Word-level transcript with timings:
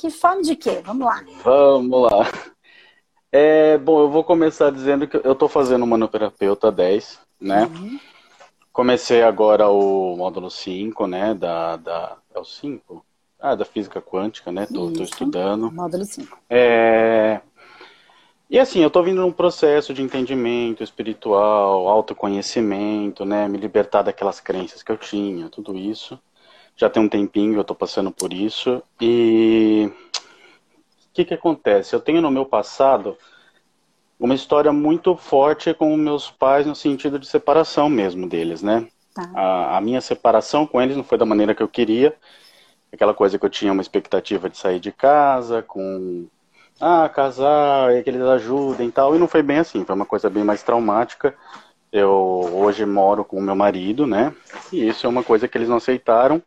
que 0.00 0.10
fome 0.10 0.42
de 0.42 0.56
quê? 0.56 0.80
Vamos 0.82 1.06
lá. 1.06 1.22
Vamos 1.44 2.10
lá. 2.10 2.26
É, 3.30 3.76
bom, 3.76 4.00
eu 4.00 4.10
vou 4.10 4.24
começar 4.24 4.70
dizendo 4.70 5.06
que 5.06 5.16
eu 5.16 5.32
estou 5.32 5.48
fazendo 5.48 5.86
manoterapeuta 5.86 6.72
10, 6.72 7.20
né? 7.38 7.66
Uhum. 7.66 8.00
Comecei 8.72 9.22
agora 9.22 9.68
o 9.68 10.16
módulo 10.16 10.50
5, 10.50 11.06
né? 11.06 11.34
Da, 11.34 11.76
da, 11.76 12.16
é 12.34 12.38
o 12.40 12.44
5? 12.44 13.04
Ah, 13.38 13.54
da 13.54 13.64
física 13.64 14.00
quântica, 14.00 14.50
né? 14.50 14.66
Tô, 14.66 14.90
tô 14.90 15.02
estudando. 15.02 15.70
Módulo 15.70 16.04
5. 16.04 16.38
É... 16.48 17.42
E 18.48 18.58
assim, 18.58 18.80
eu 18.80 18.90
tô 18.90 19.02
vindo 19.02 19.20
num 19.20 19.30
processo 19.30 19.92
de 19.92 20.02
entendimento 20.02 20.82
espiritual, 20.82 21.86
autoconhecimento, 21.88 23.24
né? 23.24 23.46
Me 23.46 23.58
libertar 23.58 24.02
daquelas 24.02 24.40
crenças 24.40 24.82
que 24.82 24.90
eu 24.90 24.96
tinha, 24.96 25.50
tudo 25.50 25.76
isso. 25.76 26.18
Já 26.80 26.88
tem 26.88 27.02
um 27.02 27.08
tempinho 27.08 27.58
eu 27.58 27.64
tô 27.64 27.74
passando 27.74 28.10
por 28.10 28.32
isso. 28.32 28.82
E 28.98 29.90
o 29.90 31.12
que 31.12 31.26
que 31.26 31.34
acontece? 31.34 31.94
Eu 31.94 32.00
tenho 32.00 32.22
no 32.22 32.30
meu 32.30 32.46
passado 32.46 33.18
uma 34.18 34.34
história 34.34 34.72
muito 34.72 35.14
forte 35.14 35.74
com 35.74 35.94
meus 35.94 36.30
pais 36.30 36.66
no 36.66 36.74
sentido 36.74 37.18
de 37.18 37.26
separação 37.26 37.90
mesmo 37.90 38.26
deles, 38.26 38.62
né? 38.62 38.88
Tá. 39.14 39.30
A, 39.34 39.76
a 39.76 39.80
minha 39.82 40.00
separação 40.00 40.66
com 40.66 40.80
eles 40.80 40.96
não 40.96 41.04
foi 41.04 41.18
da 41.18 41.26
maneira 41.26 41.54
que 41.54 41.62
eu 41.62 41.68
queria 41.68 42.16
aquela 42.90 43.12
coisa 43.14 43.38
que 43.38 43.44
eu 43.44 43.50
tinha 43.50 43.72
uma 43.72 43.82
expectativa 43.82 44.48
de 44.48 44.56
sair 44.56 44.80
de 44.80 44.90
casa, 44.90 45.62
com 45.62 46.26
ah, 46.80 47.08
casar, 47.08 47.94
e 47.94 48.02
que 48.02 48.10
eles 48.10 48.22
ajudem 48.22 48.88
e 48.88 48.92
tal, 48.92 49.14
e 49.14 49.18
não 49.18 49.28
foi 49.28 49.42
bem 49.42 49.58
assim, 49.58 49.84
foi 49.84 49.94
uma 49.94 50.06
coisa 50.06 50.30
bem 50.30 50.42
mais 50.42 50.62
traumática. 50.62 51.34
Eu 51.92 52.10
hoje 52.54 52.86
moro 52.86 53.22
com 53.22 53.36
o 53.36 53.42
meu 53.42 53.54
marido, 53.54 54.06
né? 54.06 54.32
E 54.72 54.88
isso 54.88 55.06
é 55.06 55.08
uma 55.08 55.22
coisa 55.22 55.46
que 55.46 55.58
eles 55.58 55.68
não 55.68 55.76
aceitaram. 55.76 56.42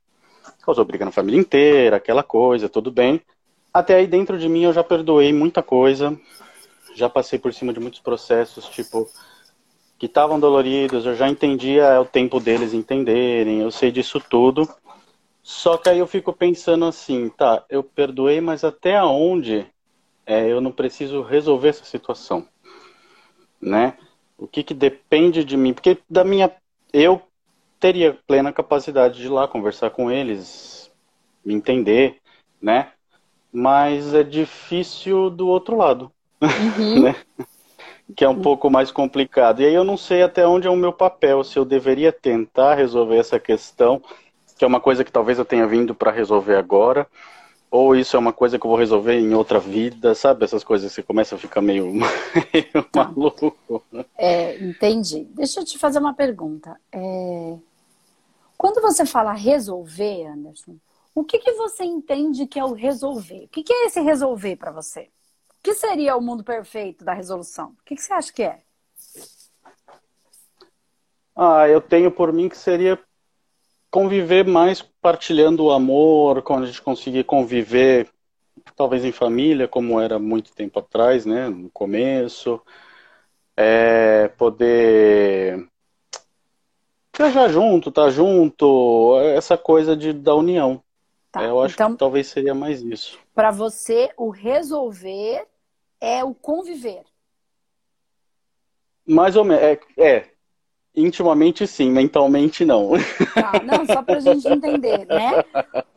Causou 0.64 0.86
briga 0.86 1.04
na 1.04 1.12
família 1.12 1.40
inteira, 1.40 1.98
aquela 1.98 2.24
coisa, 2.24 2.70
tudo 2.70 2.90
bem. 2.90 3.22
Até 3.74 3.96
aí 3.96 4.08
dentro 4.08 4.40
de 4.40 4.48
mim 4.48 4.64
eu 4.64 4.74
já 4.74 4.84
perdoei 4.84 5.34
muita 5.34 5.62
coisa. 5.62 6.18
Já 6.96 7.10
passei 7.10 7.38
por 7.38 7.54
cima 7.54 7.74
de 7.74 7.80
muitos 7.80 8.00
processos, 8.00 8.66
tipo, 8.70 9.10
que 9.98 10.06
estavam 10.06 10.40
doloridos, 10.40 11.06
eu 11.06 11.16
já 11.16 11.28
entendia 11.28 12.00
o 12.00 12.06
tempo 12.06 12.40
deles 12.40 12.74
entenderem, 12.74 13.62
eu 13.62 13.72
sei 13.72 13.92
disso 13.92 14.22
tudo. 14.30 14.68
Só 15.42 15.76
que 15.76 15.90
aí 15.90 16.00
eu 16.00 16.08
fico 16.08 16.32
pensando 16.32 16.86
assim, 16.86 17.30
tá, 17.30 17.66
eu 17.70 17.84
perdoei, 17.84 18.40
mas 18.40 18.64
até 18.64 19.04
onde 19.04 19.66
é, 20.26 20.50
eu 20.50 20.62
não 20.62 20.72
preciso 20.72 21.22
resolver 21.22 21.70
essa 21.70 21.84
situação, 21.84 22.48
né? 23.62 23.98
O 24.38 24.48
que, 24.48 24.64
que 24.64 24.74
depende 24.74 25.44
de 25.44 25.58
mim? 25.58 25.74
Porque 25.74 25.98
da 26.10 26.24
minha, 26.24 26.50
eu 26.94 27.22
teria 27.84 28.18
plena 28.26 28.54
capacidade 28.54 29.18
de 29.18 29.26
ir 29.26 29.30
lá 29.30 29.46
conversar 29.46 29.90
com 29.90 30.10
eles, 30.10 30.90
me 31.44 31.54
entender, 31.54 32.16
né? 32.62 32.94
Mas 33.52 34.14
é 34.14 34.24
difícil 34.24 35.30
do 35.30 35.50
outro 35.50 35.76
lado, 35.76 36.10
uhum. 36.42 37.04
né? 37.04 37.16
Que 38.16 38.24
é 38.24 38.30
um 38.30 38.40
pouco 38.40 38.70
mais 38.70 38.90
complicado. 38.90 39.62
E 39.62 39.66
aí 39.66 39.74
eu 39.74 39.84
não 39.84 39.98
sei 39.98 40.24
até 40.24 40.48
onde 40.48 40.66
é 40.66 40.72
o 40.72 40.78
meu 40.78 40.94
papel, 40.94 41.44
se 41.44 41.60
eu 41.60 41.66
deveria 41.66 42.14
tentar 42.14 42.76
resolver 42.76 43.18
essa 43.18 43.38
questão 43.38 44.02
que 44.58 44.64
é 44.64 44.68
uma 44.68 44.80
coisa 44.80 45.04
que 45.04 45.12
talvez 45.12 45.38
eu 45.38 45.44
tenha 45.44 45.68
vindo 45.68 45.94
para 45.94 46.12
resolver 46.12 46.56
agora, 46.56 47.06
ou 47.70 47.94
isso 47.96 48.16
é 48.16 48.20
uma 48.20 48.32
coisa 48.32 48.58
que 48.58 48.66
eu 48.66 48.70
vou 48.70 48.80
resolver 48.80 49.20
em 49.20 49.34
outra 49.34 49.60
vida, 49.60 50.16
sabe? 50.16 50.46
Essas 50.46 50.64
coisas 50.64 50.88
que 50.88 50.96
você 50.96 51.04
começa 51.04 51.36
a 51.36 51.38
ficar 51.38 51.60
meio, 51.60 51.92
meio 51.92 52.84
tá. 52.94 53.06
maluco. 53.06 53.54
É, 54.18 54.58
entendi. 54.64 55.28
Deixa 55.32 55.60
eu 55.60 55.66
te 55.66 55.78
fazer 55.78 56.00
uma 56.00 56.14
pergunta. 56.14 56.80
É... 56.94 57.58
Quando 58.64 58.82
você 58.82 59.06
fala 59.06 59.34
resolver, 59.34 60.26
Anderson, 60.26 60.78
o 61.14 61.22
que, 61.22 61.38
que 61.38 61.52
você 61.52 61.84
entende 61.84 62.48
que 62.48 62.58
é 62.58 62.64
o 62.64 62.72
resolver? 62.72 63.44
O 63.44 63.48
que, 63.50 63.62
que 63.62 63.74
é 63.74 63.88
esse 63.88 64.00
resolver 64.00 64.56
para 64.56 64.72
você? 64.72 65.10
O 65.50 65.62
que 65.62 65.74
seria 65.74 66.16
o 66.16 66.22
mundo 66.22 66.46
perfeito 66.46 67.04
da 67.04 67.12
resolução? 67.12 67.76
O 67.78 67.84
que, 67.84 67.94
que 67.94 68.02
você 68.02 68.14
acha 68.14 68.32
que 68.32 68.42
é? 68.42 68.62
Ah, 71.36 71.68
eu 71.68 71.82
tenho 71.82 72.10
por 72.10 72.32
mim 72.32 72.48
que 72.48 72.58
seria 72.58 72.98
conviver 73.92 74.48
mais 74.48 74.82
partilhando 74.82 75.66
o 75.66 75.72
amor, 75.72 76.42
quando 76.42 76.64
a 76.64 76.68
gente 76.68 76.82
conseguir 76.82 77.26
conviver, 77.26 78.10
talvez 78.78 79.04
em 79.04 79.12
família, 79.12 79.68
como 79.68 80.00
era 80.00 80.18
muito 80.18 80.54
tempo 80.54 80.80
atrás, 80.80 81.26
né, 81.26 81.50
no 81.50 81.70
começo, 81.70 82.62
é, 83.58 84.30
poder 84.38 85.68
viajar 87.16 87.50
junto, 87.50 87.90
estar 87.90 88.06
tá 88.06 88.10
junto, 88.10 89.20
essa 89.36 89.58
coisa 89.58 89.96
de, 89.96 90.14
da 90.14 90.36
união. 90.36 90.82
Tá, 91.32 91.44
eu 91.44 91.62
acho 91.62 91.76
então, 91.76 91.94
que 91.94 91.98
talvez 91.98 92.28
seria 92.28 92.54
mais 92.54 92.82
isso. 92.82 93.20
Para 93.34 93.52
você, 93.52 94.12
o 94.18 94.30
resolver 94.30 95.48
é 96.00 96.24
o 96.24 96.34
conviver. 96.34 97.04
Mais 99.06 99.36
ou 99.36 99.44
menos, 99.44 99.64
é, 99.64 99.80
é 99.98 100.34
Intimamente 100.96 101.66
sim, 101.66 101.90
mentalmente 101.90 102.64
não. 102.64 102.92
Tá, 103.34 103.54
não, 103.64 103.84
só 103.84 104.04
pra 104.04 104.20
gente 104.20 104.48
entender, 104.48 105.08
né? 105.08 105.44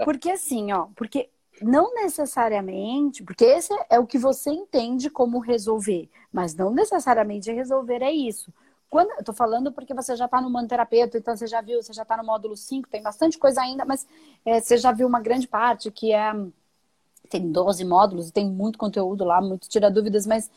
Porque 0.05 0.31
assim, 0.31 0.72
ó, 0.72 0.87
porque 0.97 1.28
não 1.60 1.94
necessariamente, 1.94 3.22
porque 3.22 3.44
esse 3.44 3.75
é 3.91 3.99
o 3.99 4.06
que 4.06 4.16
você 4.16 4.50
entende 4.50 5.10
como 5.10 5.38
resolver, 5.38 6.09
mas 6.32 6.55
não 6.55 6.72
necessariamente 6.72 7.53
resolver 7.53 8.00
é 8.00 8.10
isso. 8.10 8.50
Quando, 8.89 9.11
eu 9.19 9.25
tô 9.25 9.33
falando 9.33 9.73
porque 9.73 9.93
você 9.93 10.15
já 10.15 10.29
tá 10.29 10.41
no 10.41 10.49
manoterapeuta, 10.49 11.19
então 11.19 11.37
você 11.37 11.47
já 11.47 11.61
viu, 11.61 11.83
você 11.83 11.93
já 11.93 12.05
tá 12.05 12.17
no 12.17 12.25
módulo 12.25 12.57
5, 12.57 12.89
tem 12.89 13.03
bastante 13.03 13.39
coisa 13.39 13.61
ainda, 13.61 13.85
mas 13.85 14.07
é, 14.45 14.61
você 14.61 14.77
já 14.77 14.93
viu 14.93 15.07
uma 15.07 15.21
grande 15.21 15.49
parte 15.49 15.91
que 15.91 16.13
é. 16.13 16.33
Tem 17.29 17.51
12 17.51 17.85
módulos, 17.85 18.31
tem 18.31 18.49
muito 18.49 18.79
conteúdo 18.79 19.25
lá, 19.25 19.41
muito 19.41 19.69
tira 19.69 19.91
dúvidas, 19.91 20.27
mas 20.27 20.49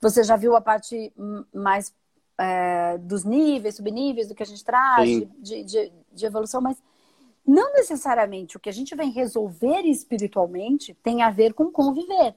você 0.00 0.24
já 0.24 0.34
viu 0.34 0.56
a 0.56 0.60
parte 0.62 1.12
mais 1.52 1.94
é, 2.38 2.98
dos 2.98 3.24
níveis, 3.24 3.76
subníveis 3.76 4.28
do 4.28 4.34
que 4.34 4.42
a 4.42 4.46
gente 4.46 4.64
traz, 4.64 5.08
de, 5.38 5.64
de, 5.64 5.92
de, 6.12 6.26
evolução, 6.26 6.60
mas 6.60 6.82
não 7.46 7.72
necessariamente 7.74 8.56
o 8.56 8.60
que 8.60 8.68
a 8.68 8.72
gente 8.72 8.94
vem 8.94 9.10
resolver 9.10 9.82
espiritualmente 9.82 10.94
tem 11.02 11.22
a 11.22 11.30
ver 11.30 11.52
com 11.54 11.70
conviver. 11.70 12.34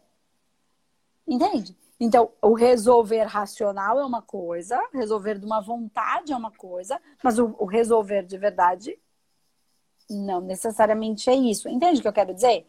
Entende? 1.27 1.75
Então, 1.99 2.31
o 2.41 2.53
resolver 2.53 3.23
racional 3.23 3.99
é 3.99 4.05
uma 4.05 4.21
coisa, 4.21 4.79
resolver 4.93 5.37
de 5.37 5.45
uma 5.45 5.61
vontade 5.61 6.31
é 6.31 6.35
uma 6.35 6.51
coisa, 6.51 6.99
mas 7.21 7.37
o, 7.37 7.55
o 7.59 7.65
resolver 7.65 8.23
de 8.23 8.37
verdade 8.37 8.97
não 10.09 10.39
necessariamente 10.39 11.29
é 11.29 11.35
isso. 11.35 11.67
Entende 11.67 11.99
o 11.99 12.01
que 12.01 12.07
eu 12.07 12.13
quero 12.13 12.33
dizer? 12.33 12.65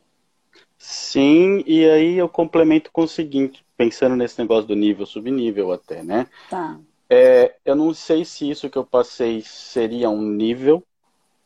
Sim, 0.77 1.63
e 1.67 1.89
aí 1.89 2.17
eu 2.17 2.29
complemento 2.29 2.91
com 2.91 3.03
o 3.03 3.09
seguinte, 3.09 3.65
pensando 3.77 4.17
nesse 4.17 4.39
negócio 4.41 4.67
do 4.67 4.75
nível 4.75 5.07
subnível 5.07 5.73
até, 5.73 6.03
né? 6.03 6.27
Tá. 6.49 6.79
É, 7.09 7.55
eu 7.65 7.77
não 7.77 7.95
sei 7.95 8.25
se 8.25 8.51
isso 8.51 8.69
que 8.69 8.79
eu 8.79 8.85
passei 8.85 9.43
seria 9.43 10.11
um 10.11 10.23
nível, 10.23 10.83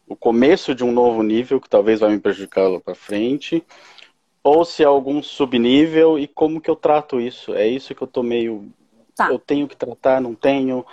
o 0.06 0.14
começo 0.14 0.74
de 0.74 0.84
um 0.84 0.92
novo 0.92 1.22
nível 1.22 1.60
que 1.60 1.68
talvez 1.68 2.00
vai 2.00 2.10
me 2.10 2.20
prejudicar 2.20 2.68
lá 2.68 2.80
para 2.80 2.94
frente, 2.94 3.64
ou 4.44 4.62
se 4.62 4.82
é 4.82 4.86
algum 4.86 5.22
subnível 5.22 6.18
e 6.18 6.28
como 6.28 6.60
que 6.60 6.68
eu 6.68 6.76
trato 6.76 7.18
isso. 7.18 7.54
É 7.54 7.66
isso 7.66 7.94
que 7.94 8.02
eu 8.02 8.06
tô 8.06 8.22
meio. 8.22 8.70
Tá. 9.16 9.30
Eu 9.30 9.38
tenho 9.38 9.66
que 9.66 9.76
tratar, 9.76 10.20
não 10.20 10.34
tenho. 10.34 10.84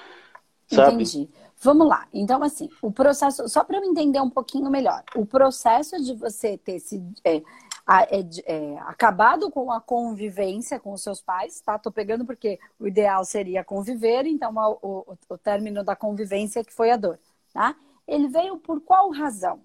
Sabe? 0.67 1.03
Entendi. 1.03 1.29
Vamos 1.59 1.87
lá. 1.87 2.07
Então, 2.13 2.41
assim, 2.41 2.69
o 2.81 2.91
processo, 2.91 3.47
só 3.49 3.63
para 3.63 3.77
eu 3.77 3.83
entender 3.83 4.21
um 4.21 4.29
pouquinho 4.29 4.71
melhor, 4.71 5.03
o 5.15 5.25
processo 5.25 6.01
de 6.01 6.15
você 6.15 6.57
ter 6.57 6.77
esse, 6.77 7.03
é, 7.23 7.35
é, 7.35 8.25
é, 8.45 8.79
acabado 8.79 9.51
com 9.51 9.71
a 9.71 9.81
convivência 9.81 10.79
com 10.79 10.93
os 10.93 11.03
seus 11.03 11.21
pais, 11.21 11.61
tá? 11.61 11.77
Tô 11.77 11.91
pegando 11.91 12.25
porque 12.25 12.57
o 12.79 12.87
ideal 12.87 13.23
seria 13.25 13.63
conviver, 13.63 14.25
então 14.25 14.55
o, 14.81 15.05
o, 15.11 15.17
o 15.29 15.37
término 15.37 15.83
da 15.83 15.95
convivência 15.95 16.63
que 16.63 16.73
foi 16.73 16.89
a 16.89 16.97
dor, 16.97 17.19
tá? 17.53 17.75
Ele 18.07 18.27
veio 18.27 18.57
por 18.57 18.81
qual 18.81 19.11
razão? 19.11 19.61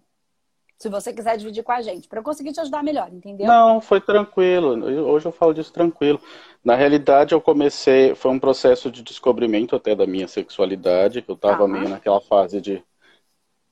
Se 0.78 0.90
você 0.90 1.12
quiser 1.12 1.38
dividir 1.38 1.62
com 1.62 1.73
a 1.73 1.81
gente, 1.81 2.06
para 2.06 2.19
eu 2.19 2.23
conseguir 2.23 2.52
te 2.52 2.61
ajudar 2.61 2.82
melhor, 2.82 3.08
entendeu? 3.11 3.46
Não, 3.46 3.81
foi 3.81 4.00
tranquilo. 4.00 4.84
Hoje 5.08 5.26
eu 5.26 5.32
falo 5.32 5.55
disso 5.55 5.73
tranquilo. 5.73 6.20
Na 6.62 6.75
realidade, 6.75 7.34
eu 7.34 7.40
comecei, 7.40 8.14
foi 8.14 8.31
um 8.31 8.38
processo 8.38 8.90
de 8.90 9.02
descobrimento 9.02 9.75
até 9.75 9.94
da 9.94 10.06
minha 10.06 10.28
sexualidade, 10.28 11.23
que 11.23 11.31
eu 11.31 11.34
estava 11.34 11.64
ah. 11.64 11.69
meio 11.69 11.88
naquela 11.88 12.20
fase 12.20 12.61
de 12.61 12.84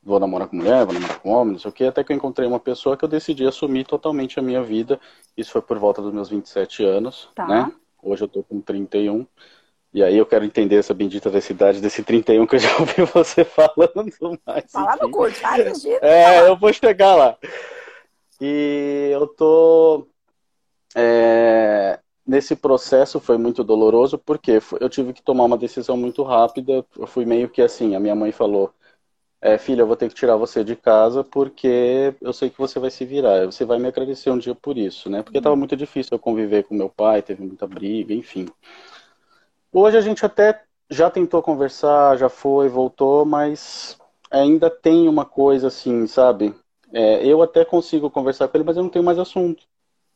vou 0.01 0.19
namorar 0.19 0.47
com 0.47 0.55
mulher, 0.55 0.85
vou 0.85 0.93
namorar 0.93 1.19
com 1.19 1.29
homem, 1.31 1.53
não 1.53 1.59
sei 1.59 1.69
o 1.69 1.73
que, 1.73 1.83
até 1.83 2.03
que 2.03 2.11
eu 2.11 2.15
encontrei 2.15 2.47
uma 2.47 2.59
pessoa 2.59 2.95
que 2.95 3.03
eu 3.03 3.09
decidi 3.09 3.45
assumir 3.45 3.85
totalmente 3.85 4.39
a 4.39 4.41
minha 4.41 4.61
vida. 4.61 4.99
Isso 5.35 5.51
foi 5.51 5.63
por 5.63 5.79
volta 5.79 6.01
dos 6.01 6.13
meus 6.13 6.29
27 6.29 6.83
anos, 6.83 7.29
tá. 7.33 7.47
né? 7.47 7.71
Hoje 8.01 8.23
eu 8.23 8.27
tô 8.27 8.43
com 8.43 8.61
31. 8.61 9.25
E 9.95 10.03
aí 10.03 10.17
eu 10.17 10.25
quero 10.25 10.43
entender 10.43 10.75
essa 10.75 10.93
bendita 10.93 11.31
idade 11.49 11.79
desse 11.79 12.03
31 12.03 12.45
que 12.45 12.57
eu 12.57 12.59
já 12.59 12.67
ouvi 12.77 13.01
você 13.13 13.45
falando 13.45 14.37
mais. 14.45 14.69
Fala 14.69 14.97
no 15.01 15.09
curso, 15.09 15.39
fala 15.39 15.63
É, 16.01 16.49
eu 16.49 16.57
vou 16.57 16.73
chegar 16.73 17.15
lá. 17.15 17.37
E 18.41 19.09
eu 19.13 19.25
tô... 19.25 20.05
É, 20.93 21.97
nesse 22.27 22.57
processo 22.57 23.21
foi 23.21 23.37
muito 23.37 23.63
doloroso, 23.63 24.17
porque 24.17 24.59
eu 24.81 24.89
tive 24.89 25.13
que 25.13 25.23
tomar 25.23 25.45
uma 25.45 25.57
decisão 25.57 25.95
muito 25.95 26.23
rápida. 26.23 26.85
Eu 26.99 27.07
fui 27.07 27.23
meio 27.25 27.47
que 27.47 27.61
assim, 27.61 27.95
a 27.95 27.99
minha 27.99 28.15
mãe 28.15 28.33
falou 28.33 28.73
é, 29.39 29.57
filha, 29.57 29.83
eu 29.83 29.87
vou 29.87 29.95
ter 29.95 30.09
que 30.09 30.15
tirar 30.15 30.35
você 30.35 30.63
de 30.63 30.75
casa 30.75 31.23
porque 31.23 32.13
eu 32.19 32.33
sei 32.33 32.49
que 32.49 32.57
você 32.57 32.79
vai 32.79 32.89
se 32.89 33.05
virar. 33.05 33.45
Você 33.45 33.63
vai 33.63 33.79
me 33.79 33.87
agradecer 33.87 34.29
um 34.29 34.37
dia 34.37 34.55
por 34.55 34.77
isso, 34.77 35.09
né? 35.09 35.23
Porque 35.23 35.37
estava 35.37 35.53
uhum. 35.53 35.59
muito 35.59 35.77
difícil 35.77 36.15
eu 36.15 36.19
conviver 36.19 36.63
com 36.63 36.75
meu 36.75 36.89
pai, 36.89 37.21
teve 37.21 37.43
muita 37.43 37.65
briga, 37.65 38.13
enfim. 38.13 38.47
Hoje 39.77 39.97
a 39.97 40.01
gente 40.01 40.25
até 40.25 40.63
já 40.89 41.09
tentou 41.09 41.43
conversar, 41.43 42.15
já 42.15 42.29
foi, 42.29 42.69
voltou, 42.69 43.25
mas 43.25 43.97
ainda 44.31 44.69
tem 44.69 45.09
uma 45.09 45.25
coisa 45.25 45.67
assim, 45.67 46.07
sabe? 46.07 46.55
É, 46.93 47.27
eu 47.27 47.41
até 47.41 47.65
consigo 47.65 48.09
conversar 48.09 48.47
com 48.47 48.55
ele, 48.55 48.63
mas 48.63 48.77
eu 48.77 48.83
não 48.83 48.89
tenho 48.89 49.03
mais 49.03 49.19
assunto. 49.19 49.65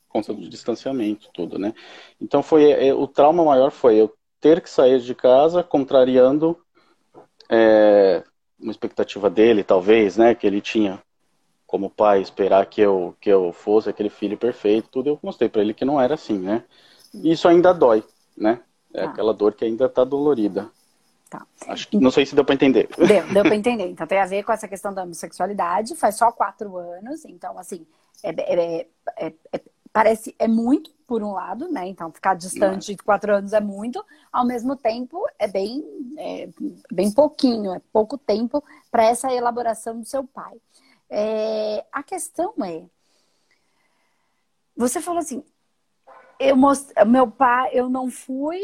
Conta 0.07 0.33
do 0.33 0.47
distanciamento, 0.47 1.27
tudo, 1.33 1.59
né? 1.59 1.73
Então 2.21 2.41
foi 2.41 2.71
é, 2.71 2.93
o 2.93 3.05
trauma 3.05 3.43
maior 3.43 3.69
foi 3.69 3.97
eu 3.97 4.15
ter 4.39 4.61
que 4.61 4.69
sair 4.69 5.01
de 5.01 5.13
casa, 5.13 5.61
contrariando 5.61 6.57
é, 7.49 8.23
uma 8.57 8.71
expectativa 8.71 9.29
dele, 9.29 9.61
talvez, 9.61 10.15
né, 10.15 10.33
que 10.35 10.47
ele 10.47 10.61
tinha 10.61 11.03
como 11.67 11.89
pai 11.89 12.21
esperar 12.21 12.65
que 12.65 12.79
eu 12.79 13.13
que 13.19 13.29
eu 13.29 13.51
fosse 13.51 13.89
aquele 13.89 14.09
filho 14.09 14.37
perfeito, 14.37 14.87
tudo 14.89 15.09
eu 15.09 15.19
mostrei 15.21 15.49
para 15.49 15.61
ele 15.61 15.73
que 15.73 15.83
não 15.83 15.99
era 15.99 16.13
assim, 16.13 16.39
né? 16.39 16.63
Isso 17.13 17.45
ainda 17.45 17.73
dói, 17.73 18.05
né? 18.37 18.61
É 18.93 19.03
tá. 19.03 19.09
aquela 19.09 19.33
dor 19.33 19.53
que 19.53 19.65
ainda 19.65 19.87
tá 19.87 20.03
dolorida. 20.03 20.69
Tá. 21.29 21.45
Acho 21.67 21.87
que 21.87 21.97
não 21.97 22.09
sei 22.09 22.25
se 22.25 22.33
deu 22.33 22.43
para 22.43 22.55
entender. 22.55 22.89
Deu, 22.97 23.27
deu 23.33 23.43
para 23.43 23.55
entender. 23.55 23.87
Então 23.87 24.07
tem 24.07 24.19
a 24.19 24.25
ver 24.25 24.43
com 24.43 24.51
essa 24.51 24.67
questão 24.67 24.91
da 24.91 25.03
homossexualidade. 25.03 25.95
Faz 25.95 26.15
só 26.15 26.31
quatro 26.31 26.75
anos, 26.75 27.23
então 27.25 27.57
assim 27.59 27.85
é, 28.23 28.29
é, 28.29 28.87
é, 29.17 29.33
é 29.53 29.61
parece 29.93 30.35
é 30.39 30.47
muito 30.47 30.91
por 31.05 31.21
um 31.21 31.33
lado, 31.33 31.67
né? 31.69 31.87
Então 31.87 32.11
ficar 32.11 32.33
distante 32.33 32.95
de 32.95 33.03
quatro 33.03 33.35
anos 33.35 33.53
é 33.53 33.59
muito, 33.59 34.03
ao 34.31 34.45
mesmo 34.45 34.75
tempo 34.75 35.23
é 35.37 35.47
bem 35.47 35.83
é, 36.17 36.49
bem 36.91 37.11
pouquinho, 37.11 37.73
é 37.73 37.81
pouco 37.93 38.17
tempo 38.17 38.63
para 38.89 39.03
essa 39.03 39.31
elaboração 39.31 39.99
do 39.99 40.05
seu 40.05 40.23
pai. 40.23 40.57
É, 41.09 41.85
a 41.91 42.01
questão 42.01 42.53
é, 42.63 42.83
você 44.75 45.01
falou 45.01 45.19
assim, 45.19 45.43
eu 46.39 46.55
most... 46.55 46.91
meu 47.05 47.29
pai, 47.29 47.69
eu 47.73 47.89
não 47.89 48.09
fui 48.09 48.59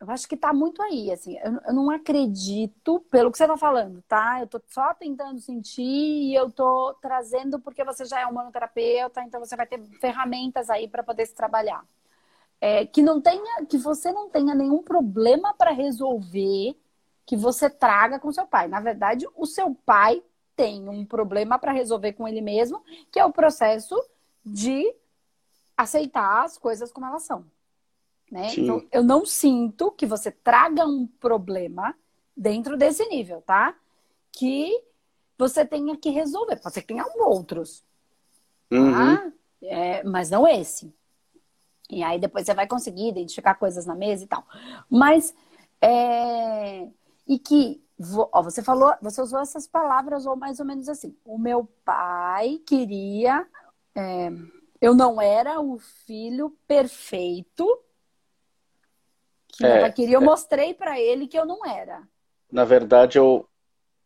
eu 0.00 0.10
acho 0.10 0.28
que 0.28 0.36
tá 0.36 0.52
muito 0.52 0.80
aí, 0.82 1.10
assim. 1.10 1.36
Eu, 1.38 1.60
eu 1.66 1.74
não 1.74 1.90
acredito, 1.90 3.00
pelo 3.10 3.32
que 3.32 3.38
você 3.38 3.46
tá 3.46 3.56
falando, 3.56 4.02
tá? 4.02 4.40
Eu 4.40 4.46
tô 4.46 4.60
só 4.68 4.94
tentando 4.94 5.40
sentir 5.40 5.82
e 5.82 6.34
eu 6.34 6.50
tô 6.50 6.94
trazendo 7.02 7.58
porque 7.58 7.82
você 7.84 8.04
já 8.04 8.20
é 8.20 8.26
um 8.26 8.32
manoterapeuta, 8.32 9.22
então 9.22 9.40
você 9.40 9.56
vai 9.56 9.66
ter 9.66 9.82
ferramentas 10.00 10.70
aí 10.70 10.86
para 10.88 11.02
poder 11.02 11.26
se 11.26 11.34
trabalhar. 11.34 11.84
É, 12.60 12.86
que 12.86 13.02
não 13.02 13.20
tenha, 13.20 13.64
que 13.66 13.78
você 13.78 14.12
não 14.12 14.28
tenha 14.30 14.54
nenhum 14.54 14.82
problema 14.82 15.54
para 15.54 15.70
resolver 15.70 16.76
que 17.26 17.36
você 17.36 17.68
traga 17.68 18.18
com 18.18 18.32
seu 18.32 18.46
pai. 18.46 18.68
Na 18.68 18.80
verdade, 18.80 19.26
o 19.36 19.46
seu 19.46 19.74
pai 19.84 20.22
tem 20.56 20.88
um 20.88 21.04
problema 21.04 21.58
para 21.58 21.72
resolver 21.72 22.14
com 22.14 22.26
ele 22.26 22.40
mesmo, 22.40 22.82
que 23.12 23.18
é 23.18 23.24
o 23.24 23.32
processo 23.32 23.94
de 24.44 24.92
aceitar 25.76 26.44
as 26.44 26.56
coisas 26.58 26.90
como 26.90 27.06
elas 27.06 27.22
são. 27.22 27.44
Né? 28.30 28.52
Então, 28.56 28.86
eu 28.92 29.02
não 29.02 29.24
sinto 29.24 29.90
que 29.90 30.04
você 30.04 30.30
traga 30.30 30.86
um 30.86 31.06
problema 31.06 31.94
dentro 32.36 32.76
desse 32.76 33.06
nível, 33.08 33.42
tá? 33.42 33.74
Que 34.30 34.70
você 35.38 35.64
tenha 35.64 35.96
que 35.96 36.10
resolver. 36.10 36.56
Pode 36.56 36.74
ser 36.74 36.82
que 36.82 36.88
tenha 36.88 37.06
outros, 37.16 37.84
tá? 38.68 38.76
uhum. 38.76 39.32
É, 39.62 40.04
mas 40.04 40.30
não 40.30 40.46
esse. 40.46 40.94
E 41.90 42.02
aí 42.02 42.18
depois 42.18 42.44
você 42.44 42.54
vai 42.54 42.66
conseguir 42.66 43.08
identificar 43.08 43.54
coisas 43.54 43.86
na 43.86 43.94
mesa 43.94 44.24
e 44.24 44.26
tal. 44.26 44.44
Mas, 44.90 45.34
é... 45.80 46.86
e 47.26 47.38
que, 47.38 47.82
ó, 48.32 48.42
você 48.42 48.62
falou, 48.62 48.94
você 49.00 49.22
usou 49.22 49.40
essas 49.40 49.66
palavras 49.66 50.26
ou 50.26 50.36
mais 50.36 50.60
ou 50.60 50.66
menos 50.66 50.88
assim. 50.88 51.16
O 51.24 51.38
meu 51.38 51.66
pai 51.84 52.60
queria, 52.66 53.46
é... 53.94 54.30
eu 54.80 54.94
não 54.94 55.20
era 55.20 55.60
o 55.60 55.78
filho 55.78 56.54
perfeito 56.66 57.66
que 59.58 59.66
é, 59.66 59.90
queria, 59.90 60.16
eu 60.16 60.22
é. 60.22 60.24
mostrei 60.24 60.72
para 60.72 61.00
ele 61.00 61.26
que 61.26 61.38
eu 61.38 61.44
não 61.44 61.66
era. 61.66 62.02
Na 62.50 62.64
verdade, 62.64 63.18
eu, 63.18 63.46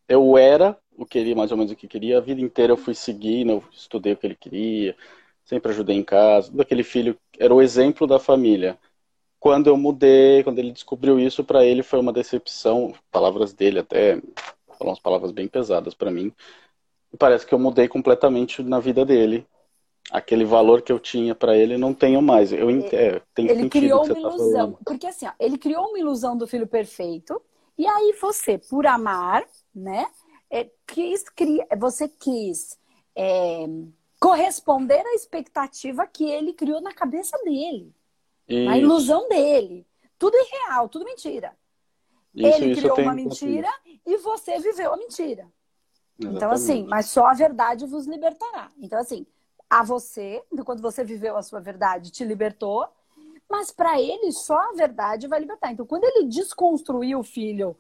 eu 0.09 0.37
era 0.37 0.77
o 0.97 1.05
que 1.05 1.19
ele 1.19 1.35
mais 1.35 1.51
ou 1.51 1.57
menos 1.57 1.73
o 1.73 1.77
que 1.77 1.87
queria. 1.87 2.19
A 2.19 2.21
vida 2.21 2.41
inteira 2.41 2.73
eu 2.73 2.77
fui 2.77 2.95
seguindo, 2.95 3.53
eu 3.53 3.65
estudei 3.71 4.15
o 4.15 4.17
que 4.17 4.27
ele 4.27 4.35
queria, 4.35 4.97
sempre 5.45 5.71
ajudei 5.71 5.97
em 5.97 6.03
casa. 6.03 6.51
Daquele 6.51 6.83
filho 6.83 7.19
era 7.39 7.55
o 7.55 7.61
exemplo 7.63 8.07
da 8.07 8.19
família. 8.19 8.79
Quando 9.39 9.67
eu 9.69 9.77
mudei, 9.77 10.43
quando 10.43 10.59
ele 10.59 10.73
descobriu 10.73 11.19
isso, 11.19 11.45
para 11.45 11.65
ele 11.65 11.83
foi 11.83 12.01
uma 12.01 12.13
decepção. 12.13 12.95
Palavras 13.11 13.53
dele 13.53 13.81
até, 13.81 14.21
falou 14.79 14.93
umas 14.93 15.01
palavras 15.01 15.33
bem 15.33 15.49
pesadas 15.49 15.95
para 15.95 16.11
mim. 16.11 16.33
E 17.13 17.17
parece 17.17 17.47
que 17.47 17.53
eu 17.53 17.59
mudei 17.59 17.89
completamente 17.89 18.63
na 18.63 18.81
vida 18.81 19.05
dele 19.05 19.47
aquele 20.13 20.45
valor 20.45 20.83
que 20.83 20.93
eu 20.93 21.01
tinha 21.01 21.35
para 21.35 21.57
ele 21.57 21.79
não 21.79 21.95
tenho 21.95 22.21
mais. 22.21 22.53
Eu 22.53 22.69
é, 22.71 23.23
tem 23.35 23.49
ele 23.49 23.71
criou 23.71 24.05
uma 24.05 24.15
tá 24.15 24.21
ilusão, 24.21 24.79
porque 24.85 25.07
assim, 25.07 25.27
ó, 25.27 25.33
ele 25.41 25.57
criou 25.57 25.89
uma 25.89 25.99
ilusão 25.99 26.37
do 26.37 26.47
filho 26.47 26.67
perfeito 26.67 27.41
e 27.79 27.87
aí 27.87 28.15
você, 28.21 28.59
por 28.59 28.87
amar, 28.87 29.43
né, 29.75 30.07
é, 30.51 30.69
quis 30.87 31.25
você 31.79 32.07
quis 32.09 32.79
é, 33.17 33.65
corresponder 34.21 35.01
à 35.01 35.15
expectativa 35.15 36.07
que 36.07 36.25
ele 36.25 36.53
criou 36.53 36.83
na 36.83 36.93
cabeça 36.93 37.39
dele, 37.43 37.91
Isso. 38.47 38.69
na 38.69 38.77
ilusão 38.77 39.27
dele. 39.31 39.87
Tudo 40.19 40.37
irreal, 40.37 40.91
tudo 40.91 41.07
mentira. 41.07 41.57
Isso, 42.35 42.63
ele 42.63 42.77
criou 42.77 43.01
uma 43.01 43.15
mentira 43.15 43.69
e 44.07 44.19
você 44.19 44.59
viveu 44.59 44.93
a 44.93 44.97
mentira. 44.97 45.51
Exatamente. 46.19 46.37
Então, 46.37 46.51
assim, 46.51 46.87
mas 46.87 47.07
só 47.07 47.27
a 47.27 47.35
verdade 47.35 47.87
vos 47.87 48.07
libertará. 48.07 48.71
Então, 48.79 48.99
assim, 49.01 49.27
a 49.73 49.83
você, 49.83 50.45
quando 50.67 50.83
você 50.83 51.03
viveu 51.03 51.35
a 51.35 51.43
sua 51.43 51.59
verdade, 51.59 52.11
te 52.11 52.23
libertou, 52.27 52.87
mas 53.49 53.71
para 53.71 53.99
ele 53.99 54.31
só 54.31 54.55
a 54.55 54.73
verdade 54.73 55.27
vai 55.27 55.41
libertar. 55.41 55.73
Então, 55.73 55.87
quando 55.87 56.05
ele 56.05 56.29
desconstruir 56.29 57.17
o 57.17 57.23
filho 57.23 57.75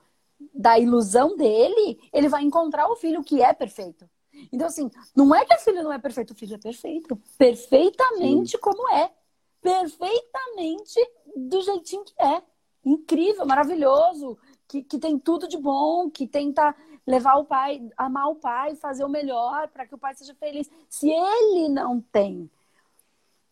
da 0.54 0.78
ilusão 0.78 1.36
dele, 1.36 2.00
ele 2.10 2.30
vai 2.30 2.42
encontrar 2.44 2.88
o 2.88 2.96
filho 2.96 3.22
que 3.22 3.42
é 3.42 3.52
perfeito. 3.52 4.08
Então, 4.50 4.68
assim, 4.68 4.90
não 5.14 5.34
é 5.34 5.44
que 5.44 5.54
o 5.54 5.58
filho 5.58 5.82
não 5.82 5.92
é 5.92 5.98
perfeito, 5.98 6.30
o 6.30 6.34
filho 6.34 6.54
é 6.54 6.58
perfeito. 6.58 7.14
Perfeitamente 7.36 8.52
Sim. 8.52 8.58
como 8.58 8.88
é. 8.94 9.12
Perfeitamente 9.60 10.98
do 11.36 11.60
jeitinho 11.60 12.04
que 12.06 12.14
é. 12.22 12.42
Incrível, 12.82 13.44
maravilhoso, 13.44 14.38
que, 14.72 14.82
que 14.82 14.98
tem 14.98 15.18
tudo 15.18 15.46
de 15.46 15.58
bom, 15.58 16.08
que 16.08 16.26
tenta 16.26 16.74
levar 17.06 17.34
o 17.34 17.44
pai, 17.44 17.86
amar 17.94 18.30
o 18.30 18.36
pai, 18.36 18.74
fazer 18.74 19.04
o 19.04 19.08
melhor 19.08 19.68
para 19.68 19.86
que 19.86 19.94
o 19.94 19.98
pai 19.98 20.14
seja 20.14 20.34
feliz. 20.34 20.70
Se 20.88 21.10
ele 21.10 21.68
não 21.68 22.00
tem 22.00 22.50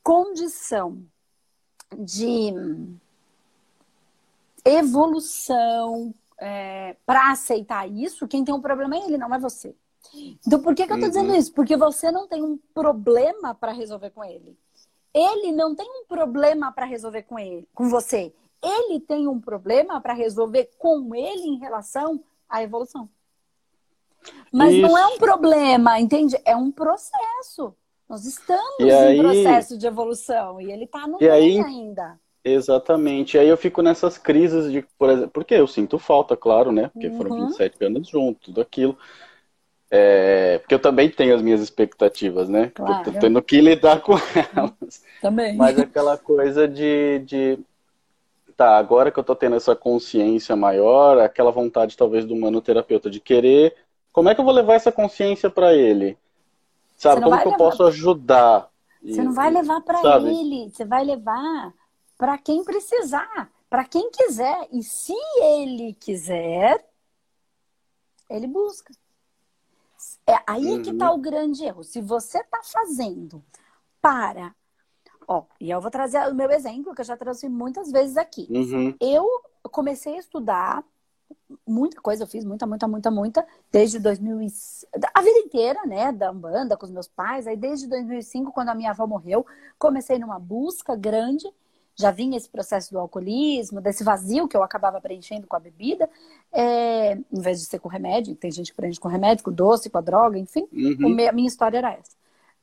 condição 0.03 1.05
de 1.95 2.55
evolução 4.65 6.15
é, 6.39 6.97
para 7.05 7.33
aceitar 7.33 7.87
isso, 7.87 8.27
quem 8.27 8.43
tem 8.43 8.55
um 8.55 8.63
problema 8.63 8.97
é 8.97 9.05
ele, 9.05 9.19
não 9.19 9.35
é 9.35 9.39
você. 9.39 9.75
Então, 10.15 10.63
por 10.63 10.75
que, 10.75 10.87
que 10.87 10.93
eu 10.93 10.97
estou 10.97 11.11
uhum. 11.11 11.27
dizendo 11.27 11.37
isso? 11.37 11.53
Porque 11.53 11.77
você 11.77 12.11
não 12.11 12.27
tem 12.27 12.43
um 12.43 12.59
problema 12.73 13.55
para 13.55 13.73
resolver 13.73 14.09
com 14.11 14.25
ele. 14.25 14.57
Ele 15.13 15.53
não 15.53 15.75
tem 15.75 15.87
um 15.87 16.07
problema 16.07 16.73
para 16.73 16.87
resolver 16.87 17.25
com 17.25 17.39
ele, 17.39 17.69
com 17.75 17.91
você. 17.91 18.33
Ele 18.63 19.01
tem 19.01 19.27
um 19.27 19.41
problema 19.41 20.01
para 20.01 20.13
resolver 20.13 20.71
com 20.79 21.15
ele 21.15 21.47
em 21.47 21.59
relação 21.59 22.23
à 22.49 22.63
evolução. 22.63 23.09
Mas 24.53 24.75
Isso. 24.75 24.83
não 24.83 24.99
é 24.99 25.07
um 25.07 25.19
problema, 25.19 25.99
entende? 25.99 26.37
É 26.45 26.55
um 26.55 26.71
processo. 26.71 27.75
Nós 28.09 28.25
estamos 28.27 28.81
e 28.81 28.85
em 28.85 28.91
aí... 28.91 29.19
processo 29.19 29.79
de 29.79 29.87
evolução 29.87 30.61
e 30.61 30.71
ele 30.71 30.85
está 30.85 31.07
no 31.07 31.19
meio 31.19 31.33
aí... 31.33 31.59
ainda. 31.59 32.19
Exatamente. 32.43 33.37
E 33.37 33.41
aí 33.41 33.49
eu 33.49 33.57
fico 33.57 33.83
nessas 33.83 34.17
crises 34.17 34.73
de, 34.73 34.83
por 34.99 35.11
exemplo, 35.11 35.31
porque 35.31 35.55
eu 35.55 35.67
sinto 35.67 35.99
falta, 35.99 36.37
claro, 36.37 36.73
né? 36.73 36.89
Porque 36.89 37.09
uhum. 37.09 37.17
foram 37.17 37.47
27 37.47 37.85
anos 37.85 38.09
juntos, 38.09 38.47
tudo 38.47 38.61
aquilo. 38.61 38.97
É, 39.91 40.59
porque 40.59 40.75
eu 40.75 40.79
também 40.79 41.11
tenho 41.11 41.35
as 41.35 41.43
minhas 41.43 41.61
expectativas, 41.61 42.49
né? 42.49 42.71
Claro. 42.75 43.05
Tô 43.05 43.19
tendo 43.19 43.43
que 43.43 43.61
lidar 43.61 44.01
com 44.01 44.15
elas. 44.57 45.05
Também. 45.21 45.57
Mas 45.57 45.79
aquela 45.79 46.17
coisa 46.17 46.67
de, 46.67 47.19
de. 47.27 47.59
Tá, 48.61 48.77
agora 48.77 49.11
que 49.11 49.19
eu 49.19 49.25
tô 49.25 49.35
tendo 49.35 49.57
essa 49.57 49.75
consciência 49.75 50.55
maior, 50.55 51.19
aquela 51.19 51.51
vontade 51.51 51.97
talvez 51.97 52.27
do 52.27 52.37
manoterapeuta 52.37 53.09
de 53.09 53.19
querer 53.19 53.75
como 54.13 54.29
é 54.29 54.35
que 54.35 54.41
eu 54.41 54.45
vou 54.45 54.53
levar 54.53 54.75
essa 54.75 54.93
consciência 54.93 55.49
para 55.49 55.73
ele? 55.73 56.19
Sabe, 56.97 57.23
como 57.23 57.41
que 57.41 57.49
eu 57.49 57.57
posso 57.57 57.85
ajudar? 57.85 58.69
Você 59.03 59.23
não 59.23 59.33
vai 59.33 59.51
levar 59.51 59.81
para 59.81 60.19
ele, 60.19 60.71
você 60.71 60.85
vai 60.85 61.05
levar 61.05 61.73
para 62.19 62.37
quem 62.37 62.63
precisar, 62.63 63.51
para 63.71 63.85
quem 63.85 64.11
quiser. 64.11 64.69
E 64.71 64.83
se 64.83 65.15
ele 65.41 65.95
quiser, 65.95 66.85
ele 68.29 68.47
busca. 68.47 68.93
É 70.27 70.37
aí 70.47 70.67
uhum. 70.67 70.83
que 70.83 70.91
está 70.91 71.11
o 71.11 71.19
grande 71.19 71.65
erro. 71.65 71.83
Se 71.83 72.03
você 72.03 72.41
está 72.41 72.61
fazendo 72.63 73.43
para. 74.03 74.55
Ó, 75.33 75.45
e 75.61 75.71
eu 75.71 75.81
vou 75.81 75.93
trazer 75.93 76.19
o 76.29 76.35
meu 76.35 76.51
exemplo, 76.51 76.93
que 76.93 77.03
eu 77.03 77.05
já 77.05 77.17
trouxe 77.17 77.49
muitas 77.49 77.93
vezes 77.93 78.17
aqui. 78.17 78.49
Uhum. 78.51 78.93
Eu 79.01 79.25
comecei 79.71 80.17
a 80.17 80.19
estudar 80.19 80.85
muita 81.65 82.01
coisa 82.01 82.25
eu 82.25 82.27
fiz, 82.27 82.45
muita, 82.45 82.67
muita, 82.67 82.89
muita, 82.89 83.11
muita, 83.13 83.47
desde 83.71 84.01
2000 84.01 84.49
a 85.15 85.23
vida 85.23 85.39
inteira, 85.39 85.87
né, 85.87 86.11
da 86.11 86.33
banda 86.33 86.77
com 86.77 86.85
os 86.85 86.91
meus 86.91 87.07
pais. 87.07 87.47
Aí 87.47 87.57
desde 87.57 87.87
2005, 87.87 88.51
quando 88.51 88.71
a 88.71 88.75
minha 88.75 88.91
avó 88.91 89.07
morreu, 89.07 89.47
comecei 89.79 90.19
numa 90.19 90.41
busca 90.41 90.97
grande. 90.97 91.47
Já 91.95 92.11
vinha 92.11 92.37
esse 92.37 92.49
processo 92.49 92.91
do 92.93 92.99
alcoolismo, 92.99 93.81
desse 93.81 94.03
vazio 94.03 94.49
que 94.49 94.57
eu 94.57 94.65
acabava 94.65 95.01
preenchendo 95.01 95.47
com 95.47 95.55
a 95.55 95.61
bebida, 95.61 96.11
é, 96.51 97.13
em 97.15 97.41
vez 97.41 97.61
de 97.61 97.67
ser 97.67 97.79
com 97.79 97.89
remédio. 97.89 98.35
Tem 98.35 98.51
gente 98.51 98.73
que 98.73 98.77
preenche 98.77 98.99
com 98.99 99.07
remédio, 99.07 99.45
com 99.45 99.53
doce, 99.53 99.89
com 99.89 99.99
a 99.99 100.01
droga, 100.01 100.37
enfim. 100.37 100.67
Uhum. 100.73 101.29
a 101.29 101.33
minha 101.33 101.49
história 101.49 101.79
era 101.79 101.93
essa. 101.93 102.17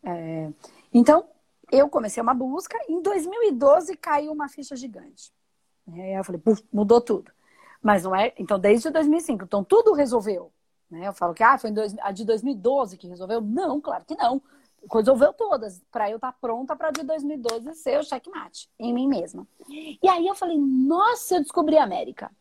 É, 0.03 0.49
então, 0.93 1.23
eu 1.71 1.89
comecei 1.89 2.21
uma 2.21 2.33
busca. 2.33 2.77
Em 2.87 3.01
2012 3.01 3.95
caiu 3.97 4.31
uma 4.31 4.47
ficha 4.47 4.75
gigante. 4.75 5.31
Aí 5.91 6.13
eu 6.13 6.23
falei, 6.23 6.41
mudou 6.71 7.01
tudo. 7.01 7.31
Mas 7.81 8.03
não 8.03 8.15
é. 8.15 8.33
Então, 8.37 8.59
desde 8.59 8.89
2005. 8.89 9.45
Então, 9.45 9.63
tudo 9.63 9.93
resolveu. 9.93 10.51
Né? 10.89 11.07
Eu 11.07 11.13
falo 11.13 11.33
que 11.33 11.43
ah, 11.43 11.57
foi 11.57 11.71
dois, 11.71 11.95
a 11.99 12.11
de 12.11 12.25
2012 12.25 12.97
que 12.97 13.07
resolveu. 13.07 13.41
Não, 13.41 13.79
claro 13.79 14.03
que 14.05 14.15
não. 14.15 14.41
Resolveu 14.91 15.33
todas, 15.33 15.81
para 15.91 16.09
eu 16.09 16.15
estar 16.15 16.31
tá 16.31 16.37
pronta 16.39 16.75
para 16.75 16.91
de 16.91 17.03
2012 17.03 17.73
ser 17.73 17.99
o 17.99 18.03
checkmate 18.03 18.69
em 18.79 18.93
mim 18.93 19.07
mesma. 19.07 19.45
E 19.69 20.07
aí 20.07 20.25
eu 20.25 20.35
falei, 20.35 20.57
nossa, 20.57 21.35
eu 21.35 21.41
descobri 21.41 21.77
a 21.77 21.83
América. 21.83 22.31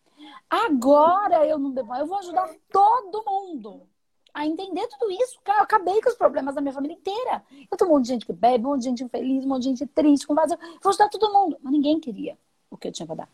Agora 0.49 1.47
eu 1.47 1.59
não 1.59 1.73
devo, 1.73 1.95
eu 1.95 2.07
vou 2.07 2.19
ajudar 2.19 2.49
todo 2.71 3.25
mundo 3.25 3.89
a 4.37 4.47
entender 4.47 4.87
tudo 4.89 5.11
isso. 5.11 5.39
Eu 5.47 5.63
acabei 5.63 5.99
com 6.03 6.11
os 6.11 6.15
problemas 6.15 6.55
da 6.55 6.61
minha 6.61 6.75
família 6.75 6.95
inteira. 6.95 7.43
Eu 7.71 7.77
tenho 7.79 7.91
um 7.91 7.95
monte 7.95 8.05
de 8.05 8.09
gente 8.11 8.27
que 8.27 8.35
bebe, 8.35 8.67
um 8.67 8.69
monte 8.69 8.83
de 8.83 8.89
gente 8.91 9.03
infeliz, 9.03 9.47
um 9.47 9.49
monte 9.49 9.63
de 9.63 9.69
gente 9.71 9.87
triste, 9.87 10.27
com 10.27 10.35
vazio. 10.35 10.59
Vou 10.83 10.91
ajudar 10.91 11.09
todo 11.09 11.33
mundo. 11.33 11.57
Mas 11.63 11.73
ninguém 11.73 11.99
queria 11.99 12.37
o 12.71 12.77
que 12.77 12.87
eu 12.87 12.93
tinha 12.93 13.07
para 13.07 13.15
dar. 13.15 13.29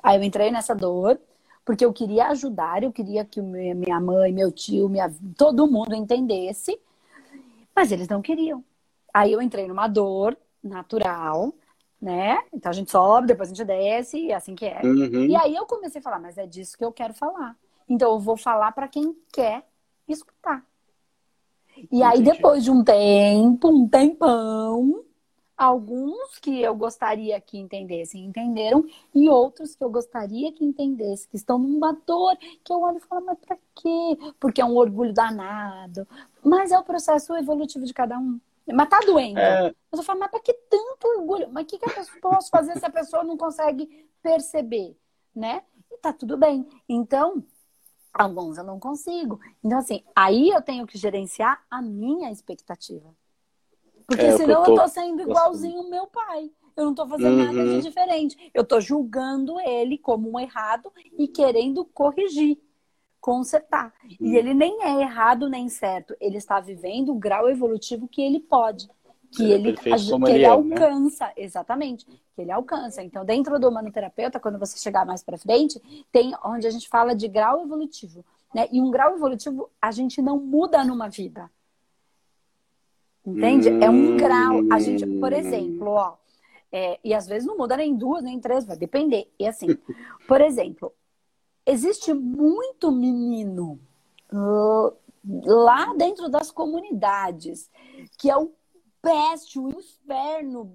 Aí 0.00 0.16
eu 0.16 0.22
entrei 0.22 0.52
nessa 0.52 0.72
dor, 0.72 1.20
porque 1.64 1.84
eu 1.84 1.92
queria 1.92 2.28
ajudar, 2.28 2.84
eu 2.84 2.92
queria 2.92 3.24
que 3.24 3.42
minha 3.42 3.98
mãe, 3.98 4.32
meu 4.32 4.52
tio, 4.52 4.88
minha, 4.88 5.12
todo 5.36 5.66
mundo 5.66 5.96
entendesse, 5.96 6.78
mas 7.74 7.90
eles 7.90 8.06
não 8.06 8.22
queriam. 8.22 8.64
Aí 9.12 9.32
eu 9.32 9.42
entrei 9.42 9.66
numa 9.66 9.88
dor 9.88 10.36
natural, 10.62 11.52
né? 12.00 12.38
Então 12.52 12.70
a 12.70 12.72
gente 12.72 12.92
sobe, 12.92 13.26
depois 13.26 13.48
a 13.48 13.52
gente 13.52 13.66
desce, 13.66 14.16
e 14.16 14.30
é 14.30 14.36
assim 14.36 14.54
que 14.54 14.64
é. 14.64 14.80
Uhum. 14.84 15.24
E 15.24 15.34
aí 15.34 15.56
eu 15.56 15.66
comecei 15.66 15.98
a 15.98 16.04
falar, 16.04 16.20
mas 16.20 16.38
é 16.38 16.46
disso 16.46 16.78
que 16.78 16.84
eu 16.84 16.92
quero 16.92 17.14
falar. 17.14 17.56
Então 17.88 18.12
eu 18.12 18.20
vou 18.20 18.36
falar 18.36 18.70
para 18.70 18.86
quem 18.86 19.12
quer 19.32 19.64
escutar. 20.12 20.64
E 21.92 22.02
aí, 22.02 22.22
depois 22.22 22.64
de 22.64 22.70
um 22.70 22.82
tempo, 22.82 23.68
um 23.68 23.86
tempão, 23.86 25.04
Alguns 25.56 26.38
que 26.38 26.60
eu 26.60 26.74
gostaria 26.74 27.40
que 27.40 27.56
entendessem, 27.56 28.26
entenderam, 28.26 28.84
e 29.14 29.26
outros 29.26 29.74
que 29.74 29.82
eu 29.82 29.88
gostaria 29.88 30.52
que 30.52 30.62
entendessem, 30.62 31.30
que 31.30 31.36
estão 31.36 31.58
numa 31.58 31.94
dor, 32.06 32.36
que 32.62 32.70
eu 32.70 32.82
olho 32.82 32.98
e 32.98 33.00
falo, 33.00 33.24
mas 33.24 33.38
pra 33.38 33.56
quê? 33.74 34.18
Porque 34.38 34.60
é 34.60 34.64
um 34.66 34.76
orgulho 34.76 35.14
danado. 35.14 36.06
Mas 36.44 36.72
é 36.72 36.78
o 36.78 36.84
processo 36.84 37.34
evolutivo 37.34 37.86
de 37.86 37.94
cada 37.94 38.18
um. 38.18 38.38
Mas 38.70 38.88
tá 38.90 39.00
doendo. 39.00 39.38
É... 39.38 39.74
Mas 39.90 39.98
eu 39.98 40.02
falo, 40.02 40.20
mas 40.20 40.30
pra 40.30 40.40
que 40.40 40.52
tanto 40.52 41.08
orgulho? 41.16 41.48
Mas 41.50 41.64
o 41.64 41.66
que, 41.66 41.78
que 41.78 41.88
eu 41.88 42.20
posso 42.20 42.50
fazer 42.50 42.78
se 42.78 42.84
a 42.84 42.90
pessoa 42.90 43.24
não 43.24 43.38
consegue 43.38 44.06
perceber? 44.22 44.94
Né? 45.34 45.62
E 45.90 45.96
tá 45.96 46.12
tudo 46.12 46.36
bem. 46.36 46.66
Então, 46.86 47.42
alguns 48.18 48.58
eu 48.58 48.64
não 48.64 48.78
consigo. 48.78 49.40
Então, 49.62 49.78
assim, 49.78 50.02
aí 50.14 50.48
eu 50.48 50.62
tenho 50.62 50.86
que 50.86 50.98
gerenciar 50.98 51.62
a 51.70 51.82
minha 51.82 52.30
expectativa. 52.30 53.14
Porque 54.06 54.24
é, 54.24 54.36
senão 54.36 54.60
eu, 54.60 54.64
tô... 54.64 54.72
eu 54.72 54.76
tô 54.76 54.88
sendo 54.88 55.22
igualzinho 55.22 55.80
o 55.80 55.90
meu 55.90 56.06
pai. 56.06 56.50
Eu 56.76 56.84
não 56.84 56.94
tô 56.94 57.06
fazendo 57.06 57.38
uhum. 57.38 57.52
nada 57.52 57.64
de 57.64 57.82
diferente. 57.82 58.50
Eu 58.52 58.64
tô 58.64 58.80
julgando 58.80 59.58
ele 59.60 59.96
como 59.96 60.30
um 60.30 60.38
errado 60.38 60.92
e 61.18 61.26
querendo 61.26 61.84
corrigir, 61.84 62.58
consertar. 63.20 63.94
Uhum. 64.04 64.26
E 64.26 64.36
ele 64.36 64.52
nem 64.52 64.82
é 64.82 65.00
errado 65.00 65.48
nem 65.48 65.68
certo. 65.68 66.14
Ele 66.20 66.36
está 66.36 66.60
vivendo 66.60 67.12
o 67.12 67.18
grau 67.18 67.48
evolutivo 67.48 68.06
que 68.06 68.20
ele 68.20 68.40
pode. 68.40 68.88
Que 69.36 69.52
é, 69.52 69.54
ele, 69.54 69.72
que 69.74 69.88
ele 69.90 70.38
né? 70.38 70.44
alcança, 70.46 71.26
né? 71.26 71.32
exatamente, 71.36 72.06
que 72.06 72.40
ele 72.40 72.50
alcança. 72.50 73.02
Então, 73.02 73.24
dentro 73.24 73.58
do 73.58 73.70
manoterapeuta, 73.70 74.40
quando 74.40 74.58
você 74.58 74.78
chegar 74.78 75.04
mais 75.04 75.22
para 75.22 75.36
frente, 75.36 75.78
tem 76.10 76.34
onde 76.42 76.66
a 76.66 76.70
gente 76.70 76.88
fala 76.88 77.14
de 77.14 77.28
grau 77.28 77.62
evolutivo. 77.62 78.24
Né? 78.54 78.66
E 78.72 78.80
um 78.80 78.90
grau 78.90 79.14
evolutivo 79.14 79.70
a 79.80 79.90
gente 79.90 80.22
não 80.22 80.40
muda 80.40 80.82
numa 80.82 81.08
vida. 81.08 81.50
Entende? 83.26 83.70
Hum... 83.70 83.82
É 83.82 83.90
um 83.90 84.16
grau. 84.16 84.62
A 84.72 84.78
gente, 84.78 85.06
por 85.20 85.32
exemplo, 85.32 85.90
ó, 85.90 86.14
é, 86.72 86.98
e 87.04 87.12
às 87.12 87.26
vezes 87.26 87.46
não 87.46 87.56
muda 87.56 87.76
nem 87.76 87.94
duas, 87.94 88.22
nem 88.22 88.40
três, 88.40 88.64
vai 88.64 88.76
depender. 88.76 89.30
E 89.38 89.46
assim, 89.46 89.76
por 90.26 90.40
exemplo, 90.40 90.92
existe 91.64 92.14
muito 92.14 92.90
menino 92.90 93.78
lá 95.44 95.92
dentro 95.94 96.28
das 96.28 96.50
comunidades 96.50 97.70
que 98.18 98.30
é 98.30 98.36
o 98.36 98.52
peste, 99.06 99.58
o 99.58 99.68
inferno, 99.68 100.74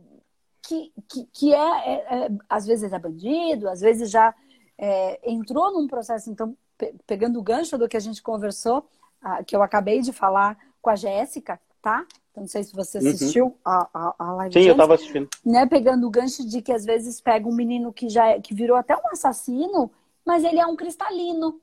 que, 0.66 0.94
que, 1.10 1.26
que 1.34 1.54
é, 1.54 1.58
é, 1.58 2.26
é 2.26 2.30
às 2.50 2.66
vezes 2.66 2.94
é 2.94 3.00
bandido, 3.00 3.68
às 3.68 3.82
vezes 3.82 4.10
já 4.10 4.34
é, 4.78 5.20
entrou 5.30 5.72
num 5.74 5.88
processo, 5.88 6.30
então, 6.30 6.56
pe 6.78 6.94
pegando 7.06 7.40
o 7.40 7.44
gancho 7.44 7.78
do 7.78 7.88
que 7.88 7.98
a 7.98 8.02
gente 8.02 8.22
conversou, 8.22 8.86
ah, 9.22 9.44
que 9.44 9.56
eu 9.56 9.62
acabei 9.62 10.02
de 10.02 10.12
falar 10.12 10.58
com 10.82 10.90
a 10.90 10.96
Jéssica, 10.96 11.60
tá? 11.82 12.06
Então, 12.32 12.44
não 12.44 12.48
sei 12.48 12.64
se 12.64 12.74
você 12.74 13.00
uhum. 13.00 13.10
assistiu 13.10 13.46
uhum. 13.46 13.56
a, 13.66 13.90
a, 13.94 14.16
a 14.18 14.34
live. 14.34 14.54
Sim, 14.54 14.68
eu 14.68 14.72
estava 14.72 14.96
assistindo. 14.96 15.30
Né, 15.46 15.66
pegando 15.66 16.08
o 16.08 16.10
gancho 16.10 16.48
de 16.48 16.62
que 16.62 16.72
às 16.72 16.86
vezes 16.86 17.20
pega 17.20 17.48
um 17.48 17.54
menino 17.54 17.92
que 17.92 18.10
já 18.10 18.28
é, 18.28 18.40
que 18.40 18.54
virou 18.54 18.78
até 18.78 18.96
um 18.96 19.08
assassino, 19.12 19.92
mas 20.26 20.44
ele 20.44 20.60
é 20.60 20.66
um 20.66 20.76
cristalino. 20.76 21.60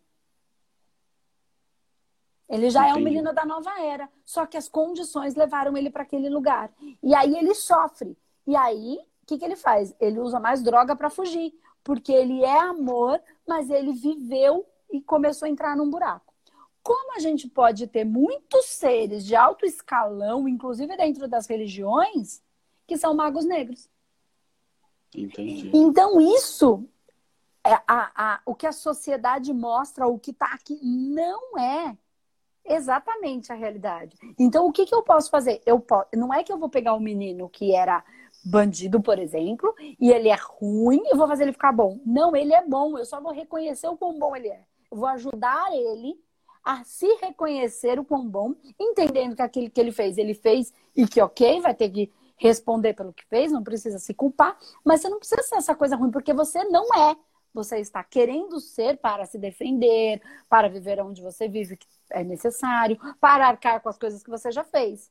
Ele 2.49 2.71
já 2.71 2.81
Entendi. 2.83 2.99
é 2.99 3.01
um 3.01 3.05
menino 3.05 3.33
da 3.33 3.45
nova 3.45 3.81
era. 3.81 4.09
Só 4.25 4.47
que 4.47 4.57
as 4.57 4.69
condições 4.69 5.35
levaram 5.35 5.77
ele 5.77 5.91
para 5.91 6.03
aquele 6.03 6.29
lugar. 6.29 6.71
E 7.03 7.15
aí 7.15 7.37
ele 7.37 7.55
sofre. 7.55 8.17
E 8.47 8.57
aí, 8.57 8.99
o 9.23 9.27
que, 9.27 9.39
que 9.39 9.45
ele 9.45 9.57
faz? 9.57 9.95
Ele 10.01 10.19
usa 10.19 10.41
mais 10.41 10.63
droga 10.63 10.97
para 10.97 11.11
fugir. 11.11 11.53
Porque 11.85 12.13
ele 12.13 12.43
é 12.43 12.59
amor, 12.59 13.21
mas 13.47 13.69
ele 13.69 13.93
viveu 13.93 14.67
e 14.91 15.01
começou 15.01 15.47
a 15.47 15.51
entrar 15.51 15.77
num 15.77 15.91
buraco 15.91 16.29
como 16.89 17.15
a 17.17 17.19
gente 17.19 17.47
pode 17.47 17.87
ter 17.87 18.03
muitos 18.03 18.65
seres 18.65 19.23
de 19.23 19.37
alto 19.37 19.67
escalão, 19.67 20.49
inclusive 20.49 20.97
dentro 20.97 21.29
das 21.29 21.47
religiões, 21.47 22.43
que 22.87 22.97
são 22.97 23.13
magos 23.13 23.45
negros. 23.45 23.91
Entendi. 25.15 25.71
Então, 25.75 26.19
isso 26.19 26.89
é 27.63 27.75
a, 27.87 28.11
a, 28.15 28.41
o 28.47 28.55
que 28.55 28.67
a 28.67 28.73
sociedade 28.73 29.53
mostra, 29.53 30.07
o 30.07 30.19
que 30.19 30.31
está 30.31 30.47
aqui, 30.55 30.81
não 30.83 31.59
é 31.59 31.95
exatamente 32.69 33.53
a 33.53 33.55
realidade. 33.55 34.17
Então, 34.39 34.67
o 34.67 34.73
que, 34.73 34.87
que 34.87 34.95
eu 34.95 35.03
posso 35.03 35.31
fazer? 35.31 35.61
Eu 35.65 35.81
posso, 35.81 36.09
não 36.15 36.33
é 36.33 36.43
que 36.43 36.53
eu 36.53 36.59
vou 36.59 36.69
pegar 36.69 36.95
um 36.95 37.01
menino 37.01 37.49
que 37.49 37.75
era 37.75 38.05
bandido, 38.45 39.01
por 39.01 39.19
exemplo, 39.19 39.75
e 40.01 40.11
ele 40.11 40.29
é 40.29 40.37
ruim 40.37 41.03
e 41.07 41.17
vou 41.17 41.27
fazer 41.29 41.45
ele 41.45 41.53
ficar 41.53 41.73
bom. 41.73 42.01
Não, 42.05 42.35
ele 42.35 42.55
é 42.55 42.65
bom, 42.65 42.97
eu 42.99 43.05
só 43.05 43.21
vou 43.21 43.33
reconhecer 43.33 43.89
o 43.89 43.97
quão 43.97 44.19
bom 44.19 44.35
ele 44.35 44.49
é. 44.49 44.61
Eu 44.91 44.97
vou 44.97 45.09
ajudar 45.09 45.71
ele 45.73 46.19
a 46.65 46.85
se 46.85 47.07
reconhecer 47.21 47.99
o 47.99 48.05
quão 48.05 48.29
bom, 48.29 48.55
entendendo 48.79 49.35
que 49.37 49.43
aquilo 49.43 49.71
que 49.71 49.81
ele 49.81 49.93
fez, 49.93 50.19
ele 50.19 50.35
fez 50.35 50.73
e 50.95 51.07
que 51.07 51.21
ok, 51.21 51.61
vai 51.61 51.75
ter 51.75 51.89
que 51.89 52.13
responder 52.37 52.95
pelo 52.95 53.13
que 53.13 53.25
fez, 53.27 53.51
não 53.51 53.63
precisa 53.63 53.99
se 53.99 54.15
culpar, 54.15 54.57
mas 54.85 55.01
você 55.01 55.09
não 55.09 55.19
precisa 55.19 55.43
ser 55.43 55.57
essa 55.57 55.75
coisa 55.75 55.97
ruim, 55.97 56.11
porque 56.11 56.33
você 56.33 56.63
não 56.65 56.85
é. 56.95 57.17
Você 57.53 57.79
está 57.79 58.05
querendo 58.05 58.61
ser 58.61 58.99
para 58.99 59.25
se 59.27 59.39
defender, 59.39 60.21
para 60.49 60.69
viver 60.69 61.01
onde 61.01 61.23
você 61.23 61.49
vive, 61.49 61.77
que 61.77 61.87
é 62.11 62.23
necessário, 62.23 62.99
para 63.21 63.49
arcar 63.49 63.81
com 63.81 63.89
as 63.89 63.99
coisas 63.99 64.23
que 64.23 64.31
você 64.31 64.51
já 64.53 64.65
fez. 64.65 65.11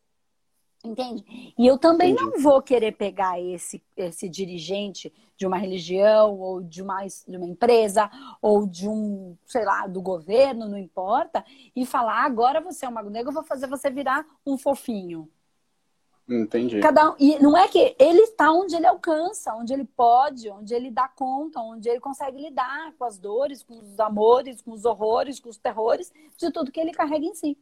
Entende? 0.85 1.23
E 1.57 1.65
eu 1.65 1.77
também 1.77 2.13
Entendi. 2.13 2.31
não 2.31 2.39
vou 2.39 2.61
querer 2.61 2.93
pegar 2.93 3.41
esse, 3.41 3.83
esse 3.95 4.29
dirigente 4.29 5.11
de 5.35 5.45
uma 5.45 5.57
religião, 5.57 6.39
ou 6.39 6.61
de 6.61 6.81
uma, 6.81 7.05
de 7.05 7.35
uma 7.37 7.47
empresa, 7.47 8.09
ou 8.41 8.65
de 8.67 8.87
um, 8.87 9.35
sei 9.45 9.65
lá, 9.65 9.87
do 9.87 10.01
governo, 10.01 10.67
não 10.67 10.77
importa, 10.77 11.43
e 11.75 11.85
falar, 11.85 12.23
agora 12.23 12.61
você 12.61 12.85
é 12.85 12.89
um 12.89 12.91
mago 12.91 13.09
negro, 13.09 13.29
eu 13.29 13.33
vou 13.33 13.43
fazer 13.43 13.67
você 13.67 13.89
virar 13.89 14.25
um 14.45 14.57
fofinho. 14.57 15.29
Entendi. 16.29 16.81
Cada, 16.81 17.15
e 17.17 17.39
não 17.39 17.57
é 17.57 17.69
que 17.69 17.95
ele 17.97 18.19
está 18.19 18.51
onde 18.51 18.75
ele 18.75 18.85
alcança, 18.85 19.55
onde 19.55 19.73
ele 19.73 19.85
pode, 19.85 20.49
onde 20.49 20.73
ele 20.73 20.91
dá 20.91 21.07
conta, 21.07 21.59
onde 21.61 21.87
ele 21.87 22.01
consegue 22.01 22.41
lidar 22.41 22.93
com 22.97 23.05
as 23.05 23.17
dores, 23.17 23.63
com 23.63 23.75
os 23.75 23.97
amores, 23.99 24.61
com 24.61 24.71
os 24.71 24.83
horrores, 24.83 25.39
com 25.39 25.49
os 25.49 25.57
terrores, 25.57 26.11
de 26.37 26.51
tudo 26.51 26.71
que 26.71 26.79
ele 26.79 26.91
carrega 26.91 27.25
em 27.25 27.33
si. 27.33 27.57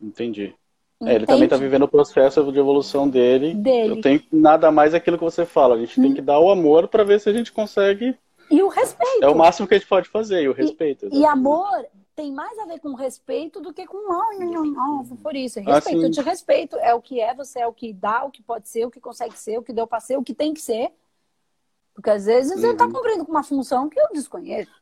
Entendi. 0.00 0.54
É, 1.02 1.14
ele 1.14 1.26
também 1.26 1.44
está 1.44 1.56
vivendo 1.56 1.82
o 1.82 1.88
processo 1.88 2.50
de 2.50 2.58
evolução 2.58 3.08
dele. 3.08 3.52
dele. 3.52 3.94
Eu 3.94 4.00
tenho 4.00 4.22
nada 4.32 4.70
mais 4.70 4.94
aquilo 4.94 5.18
que 5.18 5.24
você 5.24 5.44
fala. 5.44 5.74
A 5.74 5.78
gente 5.78 5.98
hum. 6.00 6.04
tem 6.04 6.14
que 6.14 6.22
dar 6.22 6.38
o 6.38 6.50
amor 6.50 6.88
para 6.88 7.04
ver 7.04 7.20
se 7.20 7.28
a 7.28 7.32
gente 7.32 7.52
consegue. 7.52 8.16
E 8.50 8.62
o 8.62 8.68
respeito. 8.68 9.22
É 9.22 9.28
o 9.28 9.34
máximo 9.34 9.66
que 9.66 9.74
a 9.74 9.78
gente 9.78 9.88
pode 9.88 10.08
fazer, 10.08 10.42
e 10.42 10.48
o 10.48 10.52
respeito. 10.52 11.08
E, 11.12 11.20
e 11.20 11.26
amor 11.26 11.84
tem 12.16 12.32
mais 12.32 12.58
a 12.58 12.64
ver 12.64 12.80
com 12.80 12.94
respeito 12.94 13.60
do 13.60 13.74
que 13.74 13.86
com 13.86 13.98
oh, 13.98 14.38
não, 14.38 14.64
não, 14.64 14.64
não, 14.64 15.16
por 15.18 15.36
isso. 15.36 15.60
Respeito, 15.60 15.98
assim, 15.98 16.02
eu 16.02 16.10
te 16.10 16.20
respeito. 16.22 16.76
É 16.78 16.94
o 16.94 17.00
que 17.00 17.20
é, 17.20 17.34
você 17.34 17.60
é 17.60 17.66
o 17.66 17.72
que 17.72 17.92
dá, 17.92 18.24
o 18.24 18.30
que 18.30 18.42
pode 18.42 18.68
ser, 18.68 18.86
o 18.86 18.90
que 18.90 18.98
consegue 18.98 19.38
ser, 19.38 19.58
o 19.58 19.62
que 19.62 19.72
deu 19.72 19.86
para 19.86 20.00
ser, 20.00 20.16
o 20.16 20.22
que 20.22 20.34
tem 20.34 20.54
que 20.54 20.60
ser. 20.60 20.90
Porque 21.94 22.10
às 22.10 22.24
vezes 22.24 22.52
uhum. 22.52 22.58
você 22.58 22.72
está 22.72 22.90
cumprindo 22.90 23.24
com 23.24 23.30
uma 23.30 23.44
função 23.44 23.88
que 23.88 24.00
eu 24.00 24.08
desconheço. 24.12 24.72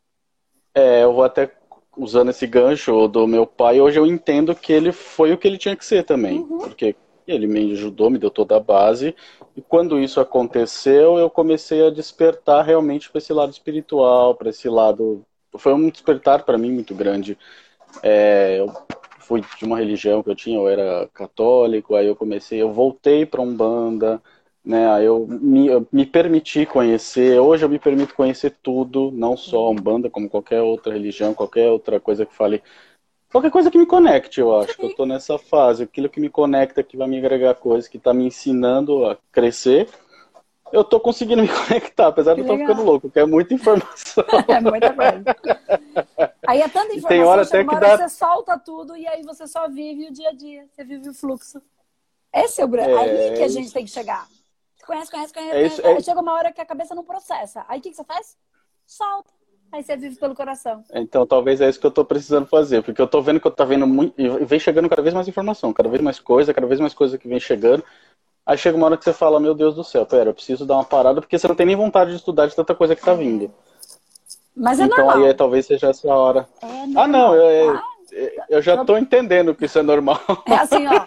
É, 0.74 1.02
eu 1.02 1.12
vou 1.12 1.24
até 1.24 1.52
usando 1.96 2.30
esse 2.30 2.46
gancho 2.46 3.06
do 3.08 3.26
meu 3.26 3.46
pai, 3.46 3.80
hoje 3.80 3.98
eu 3.98 4.06
entendo 4.06 4.54
que 4.54 4.72
ele 4.72 4.92
foi 4.92 5.32
o 5.32 5.38
que 5.38 5.46
ele 5.46 5.58
tinha 5.58 5.76
que 5.76 5.84
ser 5.84 6.04
também. 6.04 6.40
Uhum. 6.40 6.58
Porque 6.58 6.96
ele 7.26 7.46
me 7.46 7.72
ajudou, 7.72 8.10
me 8.10 8.18
deu 8.18 8.30
toda 8.30 8.56
a 8.56 8.60
base. 8.60 9.14
E 9.56 9.62
quando 9.62 9.98
isso 9.98 10.20
aconteceu, 10.20 11.18
eu 11.18 11.30
comecei 11.30 11.86
a 11.86 11.90
despertar 11.90 12.64
realmente 12.64 13.10
para 13.10 13.18
esse 13.18 13.32
lado 13.32 13.50
espiritual, 13.50 14.34
para 14.34 14.50
esse 14.50 14.68
lado. 14.68 15.24
Foi 15.56 15.72
um 15.72 15.88
despertar 15.88 16.44
para 16.44 16.58
mim 16.58 16.72
muito 16.72 16.94
grande. 16.94 17.38
É, 18.02 18.58
eu 18.58 18.72
fui 19.20 19.42
de 19.58 19.64
uma 19.64 19.78
religião 19.78 20.22
que 20.22 20.30
eu 20.30 20.34
tinha, 20.34 20.56
eu 20.56 20.68
era 20.68 21.08
católico, 21.14 21.94
aí 21.94 22.06
eu 22.06 22.16
comecei, 22.16 22.60
eu 22.60 22.72
voltei 22.72 23.24
para 23.24 23.40
Umbanda, 23.40 24.22
né? 24.64 24.88
Aí 24.90 25.04
eu 25.06 25.26
me, 25.26 25.68
eu 25.68 25.86
me 25.92 26.04
permiti 26.04 26.66
conhecer, 26.66 27.40
hoje 27.40 27.64
eu 27.64 27.68
me 27.68 27.78
permito 27.78 28.14
conhecer 28.14 28.54
tudo, 28.62 29.10
não 29.12 29.36
só 29.36 29.66
a 29.66 29.70
Umbanda, 29.70 30.10
como 30.10 30.28
qualquer 30.28 30.62
outra 30.62 30.92
religião, 30.92 31.34
qualquer 31.34 31.70
outra 31.70 31.98
coisa 32.00 32.26
que 32.26 32.34
fale 32.34 32.62
qualquer 33.30 33.50
coisa 33.50 33.70
que 33.70 33.78
me 33.78 33.86
conecte, 33.86 34.40
eu 34.40 34.56
acho. 34.56 34.76
Que 34.76 34.84
eu 34.84 34.94
tô 34.94 35.04
nessa 35.04 35.36
fase. 35.38 35.82
Aquilo 35.82 36.08
que 36.08 36.20
me 36.20 36.28
conecta, 36.28 36.84
que 36.84 36.96
vai 36.96 37.08
me 37.08 37.18
agregar 37.18 37.54
coisas, 37.54 37.88
que 37.88 37.98
tá 37.98 38.14
me 38.14 38.24
ensinando 38.24 39.04
a 39.06 39.18
crescer. 39.32 39.88
Eu 40.72 40.82
tô 40.82 40.98
conseguindo 40.98 41.42
me 41.42 41.48
conectar, 41.66 42.08
apesar 42.08 42.34
de 42.34 42.40
eu 42.40 42.44
estar 42.44 42.58
ficando 42.58 42.82
louco, 42.82 43.08
porque 43.08 43.20
é 43.20 43.26
muita 43.26 43.54
informação. 43.54 44.24
é 44.48 44.60
muita 44.60 44.92
coisa. 44.92 45.24
Aí 46.46 46.60
é 46.60 46.68
tanta 46.68 46.94
informação, 46.94 47.08
tem 47.08 47.22
hora 47.22 47.42
até 47.42 47.64
que 47.64 47.80
dá... 47.80 47.96
você 47.96 48.08
solta 48.08 48.58
tudo 48.58 48.96
e 48.96 49.06
aí 49.06 49.22
você 49.22 49.46
só 49.46 49.68
vive 49.68 50.08
o 50.08 50.12
dia 50.12 50.30
a 50.30 50.32
dia, 50.32 50.66
você 50.70 50.84
vive 50.84 51.08
o 51.08 51.14
fluxo. 51.14 51.60
Esse 52.32 52.60
é 52.60 52.64
o 52.64 52.68
grande. 52.68 52.90
É... 52.90 52.98
Aí 52.98 53.36
que 53.36 53.42
a 53.42 53.48
gente 53.48 53.72
tem 53.72 53.84
que 53.84 53.90
chegar. 53.90 54.26
Conhece, 54.84 55.10
conhece, 55.10 55.32
conhece. 55.32 55.56
É 55.56 55.66
isso, 55.66 55.80
é... 55.80 55.92
Aí 55.94 56.02
chega 56.02 56.20
uma 56.20 56.32
hora 56.32 56.52
que 56.52 56.60
a 56.60 56.66
cabeça 56.66 56.94
não 56.94 57.04
processa. 57.04 57.64
Aí 57.68 57.78
o 57.78 57.82
que, 57.82 57.90
que 57.90 57.96
você 57.96 58.04
faz? 58.04 58.36
Solta. 58.86 59.32
Aí 59.72 59.82
você 59.82 59.96
vive 59.96 60.16
pelo 60.16 60.36
coração. 60.36 60.84
Então, 60.92 61.26
talvez 61.26 61.60
é 61.60 61.68
isso 61.68 61.80
que 61.80 61.86
eu 61.86 61.90
tô 61.90 62.04
precisando 62.04 62.46
fazer, 62.46 62.82
porque 62.82 63.02
eu 63.02 63.08
tô 63.08 63.20
vendo 63.20 63.40
que 63.40 63.46
eu 63.46 63.50
tô 63.50 63.66
vendo 63.66 63.86
muito. 63.86 64.14
E 64.20 64.44
vem 64.44 64.60
chegando 64.60 64.88
cada 64.88 65.02
vez 65.02 65.12
mais 65.12 65.26
informação, 65.26 65.72
cada 65.72 65.88
vez 65.88 66.00
mais 66.00 66.20
coisa, 66.20 66.54
cada 66.54 66.66
vez 66.66 66.78
mais 66.78 66.94
coisa 66.94 67.18
que 67.18 67.26
vem 67.26 67.40
chegando. 67.40 67.82
Aí 68.46 68.58
chega 68.58 68.76
uma 68.76 68.86
hora 68.86 68.96
que 68.96 69.04
você 69.04 69.12
fala, 69.12 69.40
meu 69.40 69.54
Deus 69.54 69.74
do 69.74 69.82
céu, 69.82 70.04
pera, 70.04 70.30
eu 70.30 70.34
preciso 70.34 70.66
dar 70.66 70.74
uma 70.74 70.84
parada, 70.84 71.20
porque 71.20 71.38
você 71.38 71.48
não 71.48 71.54
tem 71.54 71.66
nem 71.66 71.76
vontade 71.76 72.10
de 72.10 72.16
estudar 72.16 72.46
de 72.46 72.54
tanta 72.54 72.74
coisa 72.74 72.94
que 72.94 73.02
tá 73.02 73.14
vindo. 73.14 73.50
Mas 74.54 74.78
é 74.78 74.84
então, 74.84 74.98
normal. 74.98 75.16
Então 75.16 75.28
aí 75.28 75.34
talvez 75.34 75.66
seja 75.66 75.88
essa 75.88 76.08
hora. 76.14 76.46
É 76.62 76.66
ah, 76.96 77.08
não, 77.08 77.34
eu, 77.34 77.80
eu 78.48 78.62
já 78.62 78.84
tô 78.84 78.96
entendendo 78.96 79.54
que 79.54 79.64
isso 79.64 79.78
é 79.78 79.82
normal. 79.82 80.20
É 80.46 80.54
assim, 80.54 80.86
ó, 80.86 81.06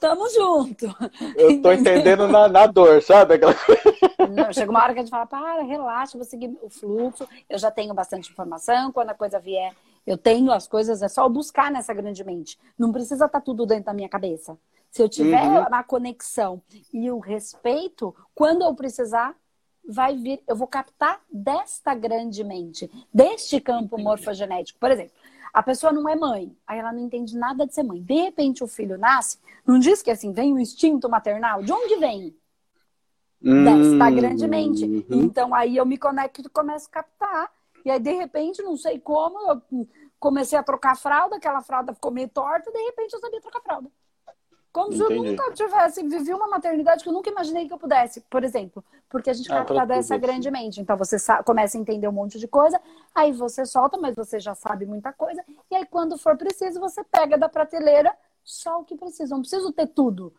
tamo 0.00 0.28
junto. 0.30 0.86
Eu 1.36 1.62
tô 1.62 1.72
entendendo 1.72 2.26
na, 2.26 2.48
na 2.48 2.66
dor, 2.66 3.02
sabe? 3.02 3.34
Aquela 3.34 3.54
coisa. 3.54 3.82
Não, 4.30 4.52
chega 4.52 4.70
uma 4.70 4.82
hora 4.82 4.92
que 4.92 5.00
a 5.00 5.02
gente 5.02 5.10
fala, 5.10 5.26
para, 5.26 5.62
relaxa, 5.62 6.18
vou 6.18 6.24
seguir 6.24 6.56
o 6.62 6.68
fluxo, 6.68 7.28
eu 7.48 7.58
já 7.58 7.70
tenho 7.70 7.94
bastante 7.94 8.30
informação, 8.30 8.90
quando 8.92 9.10
a 9.10 9.14
coisa 9.14 9.38
vier, 9.38 9.72
eu 10.06 10.18
tenho 10.18 10.50
as 10.50 10.66
coisas, 10.66 11.02
é 11.02 11.08
só 11.08 11.28
buscar 11.28 11.70
nessa 11.70 11.94
grande 11.94 12.24
mente. 12.24 12.58
Não 12.78 12.92
precisa 12.92 13.26
estar 13.26 13.38
tá 13.38 13.40
tudo 13.40 13.64
dentro 13.64 13.84
da 13.84 13.94
minha 13.94 14.08
cabeça. 14.08 14.56
Se 14.98 15.02
eu 15.04 15.08
tiver 15.08 15.40
uhum. 15.44 15.66
a 15.70 15.84
conexão 15.84 16.60
e 16.92 17.08
o 17.08 17.20
respeito, 17.20 18.12
quando 18.34 18.62
eu 18.62 18.74
precisar, 18.74 19.32
vai 19.88 20.16
vir, 20.16 20.42
eu 20.44 20.56
vou 20.56 20.66
captar 20.66 21.20
desta 21.32 21.94
grande 21.94 22.42
mente, 22.42 22.90
deste 23.14 23.60
campo 23.60 23.96
morfogenético. 23.96 24.76
Por 24.80 24.90
exemplo, 24.90 25.12
a 25.54 25.62
pessoa 25.62 25.92
não 25.92 26.08
é 26.08 26.16
mãe, 26.16 26.52
aí 26.66 26.80
ela 26.80 26.92
não 26.92 26.98
entende 26.98 27.38
nada 27.38 27.64
de 27.64 27.76
ser 27.76 27.84
mãe. 27.84 28.02
De 28.02 28.22
repente 28.22 28.64
o 28.64 28.66
filho 28.66 28.98
nasce, 28.98 29.38
não 29.64 29.78
diz 29.78 30.02
que 30.02 30.10
assim, 30.10 30.32
vem 30.32 30.52
o 30.52 30.58
instinto 30.58 31.08
maternal? 31.08 31.62
De 31.62 31.72
onde 31.72 31.94
vem? 31.94 32.36
Hum, 33.40 33.62
Desta 33.62 34.10
grandemente. 34.10 34.84
Uhum. 34.84 35.22
Então 35.22 35.54
aí 35.54 35.76
eu 35.76 35.86
me 35.86 35.96
conecto 35.96 36.40
e 36.44 36.48
começo 36.48 36.88
a 36.88 36.90
captar. 36.90 37.52
E 37.84 37.90
aí, 37.92 38.00
de 38.00 38.10
repente, 38.14 38.60
não 38.62 38.76
sei 38.76 38.98
como, 38.98 39.38
eu 39.48 39.86
comecei 40.18 40.58
a 40.58 40.62
trocar 40.64 40.96
fralda, 40.96 41.36
aquela 41.36 41.62
fralda 41.62 41.94
ficou 41.94 42.10
meio 42.10 42.28
torta, 42.28 42.72
de 42.72 42.82
repente 42.82 43.12
eu 43.12 43.20
sabia 43.20 43.40
trocar 43.40 43.60
fralda. 43.60 43.88
Como 44.72 44.88
Entendi. 44.88 45.06
se 45.06 45.12
eu 45.12 45.22
nunca 45.22 45.52
tivesse 45.52 46.02
vivido 46.02 46.36
uma 46.36 46.48
maternidade 46.48 47.02
que 47.02 47.08
eu 47.08 47.12
nunca 47.12 47.30
imaginei 47.30 47.66
que 47.66 47.72
eu 47.72 47.78
pudesse, 47.78 48.20
por 48.22 48.44
exemplo. 48.44 48.84
Porque 49.08 49.30
a 49.30 49.32
gente 49.32 49.50
ah, 49.50 49.64
capta 49.64 49.86
dessa 49.86 50.16
grandemente. 50.16 50.80
Então 50.80 50.96
você 50.96 51.16
começa 51.44 51.78
a 51.78 51.80
entender 51.80 52.06
um 52.06 52.12
monte 52.12 52.38
de 52.38 52.46
coisa, 52.46 52.80
aí 53.14 53.32
você 53.32 53.64
solta, 53.64 53.96
mas 53.96 54.14
você 54.14 54.38
já 54.38 54.54
sabe 54.54 54.84
muita 54.84 55.12
coisa. 55.12 55.42
E 55.70 55.76
aí, 55.76 55.86
quando 55.86 56.18
for 56.18 56.36
preciso, 56.36 56.78
você 56.78 57.02
pega 57.04 57.38
da 57.38 57.48
prateleira 57.48 58.14
só 58.44 58.80
o 58.80 58.84
que 58.84 58.96
precisa. 58.96 59.34
Não 59.34 59.40
preciso 59.40 59.72
ter 59.72 59.86
tudo. 59.86 60.32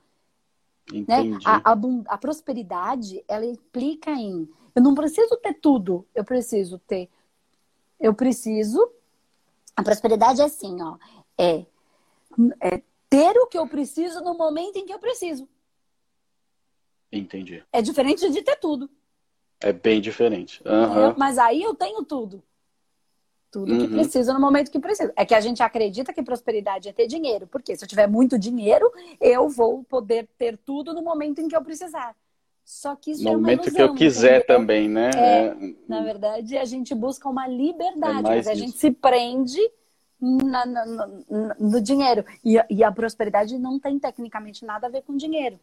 Né? 0.92 1.38
A, 1.46 1.72
a, 1.72 1.78
a 2.08 2.18
prosperidade, 2.18 3.24
ela 3.28 3.46
implica 3.46 4.12
em. 4.12 4.50
Eu 4.76 4.82
não 4.82 4.94
preciso 4.94 5.36
ter 5.38 5.56
tudo, 5.56 6.06
eu 6.14 6.24
preciso 6.24 6.80
ter. 6.80 7.10
Eu 8.00 8.14
preciso. 8.14 8.92
A 9.76 9.84
prosperidade 9.84 10.42
é 10.42 10.46
assim, 10.46 10.82
ó. 10.82 10.98
É, 11.38 11.66
é 12.62 12.82
ter 13.10 13.36
o 13.38 13.48
que 13.48 13.58
eu 13.58 13.68
preciso 13.68 14.22
no 14.22 14.38
momento 14.38 14.78
em 14.78 14.86
que 14.86 14.94
eu 14.94 15.00
preciso. 15.00 15.48
Entendi. 17.12 17.64
É 17.74 17.82
diferente 17.82 18.30
de 18.30 18.42
ter 18.42 18.58
tudo. 18.58 18.90
É 19.60 19.74
bem 19.74 20.00
diferente. 20.00 20.62
Uhum. 20.64 21.16
Mas 21.18 21.38
aí 21.38 21.62
eu 21.64 21.74
tenho 21.74 22.04
tudo. 22.06 22.44
Tudo 23.52 23.74
uhum. 23.74 23.80
que 23.80 23.88
preciso 23.88 24.32
no 24.32 24.40
momento 24.40 24.70
que 24.70 24.80
preciso. 24.80 25.12
É 25.16 25.26
que 25.26 25.34
a 25.34 25.42
gente 25.42 25.64
acredita 25.64 26.14
que 26.14 26.22
prosperidade 26.22 26.88
é 26.88 26.94
ter 26.94 27.08
dinheiro. 27.08 27.48
Porque 27.48 27.76
se 27.76 27.84
eu 27.84 27.90
tiver 27.90 28.08
muito 28.08 28.38
dinheiro, 28.38 28.92
eu 29.20 29.50
vou 29.50 29.84
poder 29.84 30.30
ter 30.38 30.56
tudo 30.58 30.94
no 30.94 31.02
momento 31.02 31.40
em 31.40 31.48
que 31.48 31.56
eu 31.56 31.64
precisar. 31.64 32.16
Só 32.64 32.96
que 32.96 33.10
isso 33.10 33.24
no 33.24 33.30
é 33.30 33.32
uma 33.32 33.40
momento 33.40 33.68
ilusão, 33.68 33.76
que 33.76 33.82
eu 33.82 33.96
quiser 33.96 34.38
entendeu? 34.38 34.48
também, 34.48 34.88
né? 34.88 35.10
É, 35.16 35.46
é, 35.48 35.74
Na 35.88 36.04
verdade, 36.04 36.56
a 36.56 36.66
gente 36.66 36.94
busca 36.94 37.28
uma 37.28 37.48
liberdade, 37.48 38.20
é 38.20 38.22
mas 38.22 38.48
a 38.48 38.54
isso. 38.54 38.62
gente 38.62 38.78
se 38.78 38.92
prende 38.92 39.60
na, 40.22 40.66
na, 40.66 40.86
no, 40.86 41.56
no 41.60 41.82
dinheiro. 41.82 42.26
E, 42.44 42.58
e, 42.70 42.84
a 42.84 42.92
prosperidade 42.92 43.58
não 43.58 43.80
tem 43.80 43.98
tecnicamente 43.98 44.66
nada 44.66 44.88
a 44.88 44.90
ver 44.90 45.04
com 45.04 45.16
dinheiro. 45.16 45.60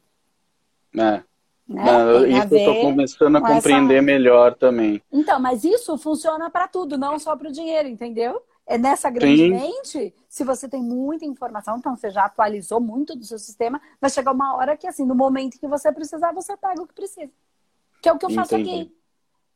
É. 0.95 1.23
Né? 1.69 1.83
Não, 1.83 2.27
isso 2.27 2.55
eu 2.55 2.59
estou 2.59 2.81
começando 2.81 3.37
a 3.37 3.40
compreender 3.40 3.97
essa... 3.97 4.03
melhor 4.03 4.55
também. 4.55 5.03
Então, 5.12 5.40
mas 5.40 5.64
isso 5.64 5.99
funciona 5.99 6.49
para 6.49 6.69
tudo, 6.69 6.97
não 6.97 7.19
só 7.19 7.37
para 7.37 7.49
o 7.49 7.53
dinheiro, 7.53 7.88
entendeu? 7.88 8.40
É 8.64 8.79
nessa 8.79 9.11
grande 9.11 9.37
Sim. 9.37 9.51
mente, 9.51 10.14
se 10.29 10.45
você 10.45 10.69
tem 10.69 10.83
muita 10.83 11.25
informação, 11.25 11.77
então 11.79 11.97
você 11.97 12.11
já 12.11 12.25
atualizou 12.25 12.81
muito 12.81 13.16
do 13.16 13.25
seu 13.25 13.38
sistema, 13.38 13.81
vai 14.01 14.11
chegar 14.11 14.33
uma 14.33 14.57
hora 14.57 14.77
que, 14.77 14.87
assim, 14.87 15.05
no 15.05 15.14
momento 15.14 15.59
que 15.59 15.69
você 15.69 15.92
precisar, 15.92 16.33
você 16.33 16.57
pega 16.57 16.83
o 16.83 16.87
que 16.87 16.95
precisa. 16.95 17.31
Que 18.01 18.09
é 18.09 18.12
o 18.12 18.19
que 18.19 18.27
eu 18.27 18.31
faço 18.31 18.57
Entendi. 18.57 18.83
aqui. 18.83 18.97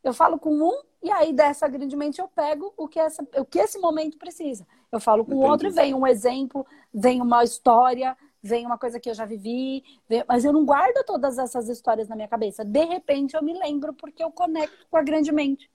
Eu 0.03 0.13
falo 0.13 0.39
com 0.39 0.51
um 0.53 0.83
e 1.03 1.11
aí 1.11 1.33
dessa 1.33 1.67
grandemente 1.67 2.21
eu 2.21 2.29
pego 2.29 2.73
o 2.77 2.87
que, 2.87 2.99
essa, 2.99 3.27
o 3.37 3.45
que 3.45 3.59
esse 3.59 3.79
momento 3.79 4.19
precisa. 4.19 4.67
Eu 4.92 5.00
falo 5.00 5.24
com 5.24 5.35
o 5.35 5.42
outro 5.42 5.68
e 5.68 5.70
vem 5.70 5.94
um 5.94 6.07
exemplo, 6.07 6.66
vem 6.92 7.20
uma 7.20 7.44
história, 7.44 8.16
vem 8.42 8.66
uma 8.66 8.79
coisa 8.79 8.98
que 8.98 9.09
eu 9.09 9.14
já 9.14 9.24
vivi, 9.24 9.85
vem... 10.09 10.24
mas 10.26 10.44
eu 10.44 10.53
não 10.53 10.64
guardo 10.64 11.05
todas 11.05 11.38
essas 11.38 11.68
histórias 11.68 12.09
na 12.09 12.16
minha 12.16 12.29
cabeça. 12.29 12.64
De 12.64 12.85
repente 12.85 13.37
eu 13.37 13.42
me 13.42 13.57
lembro 13.57 13.92
porque 13.92 14.22
eu 14.22 14.31
conecto 14.31 14.87
com 14.90 14.96
a 14.96 15.03
grande 15.03 15.31
mente. 15.31 15.70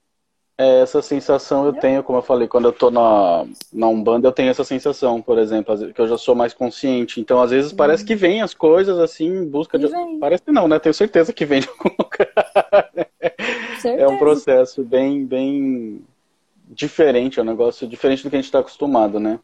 É, 0.58 0.80
essa 0.80 1.02
sensação 1.02 1.66
eu 1.66 1.72
tenho, 1.74 2.02
como 2.02 2.18
eu 2.18 2.22
falei, 2.22 2.48
quando 2.48 2.64
eu 2.64 2.72
tô 2.72 2.90
na, 2.90 3.46
na 3.70 3.88
Umbanda, 3.88 4.26
eu 4.26 4.32
tenho 4.32 4.48
essa 4.48 4.64
sensação, 4.64 5.20
por 5.20 5.38
exemplo, 5.38 5.92
que 5.92 6.00
eu 6.00 6.08
já 6.08 6.16
sou 6.16 6.34
mais 6.34 6.54
consciente. 6.54 7.20
Então, 7.20 7.42
às 7.42 7.50
vezes, 7.50 7.74
parece 7.74 8.02
que 8.02 8.14
vem 8.14 8.40
as 8.40 8.54
coisas 8.54 8.98
assim, 8.98 9.26
em 9.26 9.46
busca 9.46 9.78
de. 9.78 9.86
Vem. 9.86 10.18
Parece 10.18 10.44
que 10.44 10.52
não, 10.52 10.66
né? 10.66 10.78
Tenho 10.78 10.94
certeza 10.94 11.30
que 11.30 11.44
vem 11.44 11.60
de 11.60 11.68
algum 11.68 11.94
lugar. 12.02 12.90
Certeza. 13.80 14.02
É 14.02 14.08
um 14.08 14.16
processo 14.16 14.82
bem, 14.82 15.26
bem 15.26 16.02
diferente, 16.66 17.38
é 17.38 17.42
um 17.42 17.46
negócio 17.46 17.86
diferente 17.86 18.22
do 18.22 18.30
que 18.30 18.36
a 18.36 18.38
gente 18.38 18.46
está 18.46 18.58
acostumado, 18.58 19.20
né? 19.20 19.38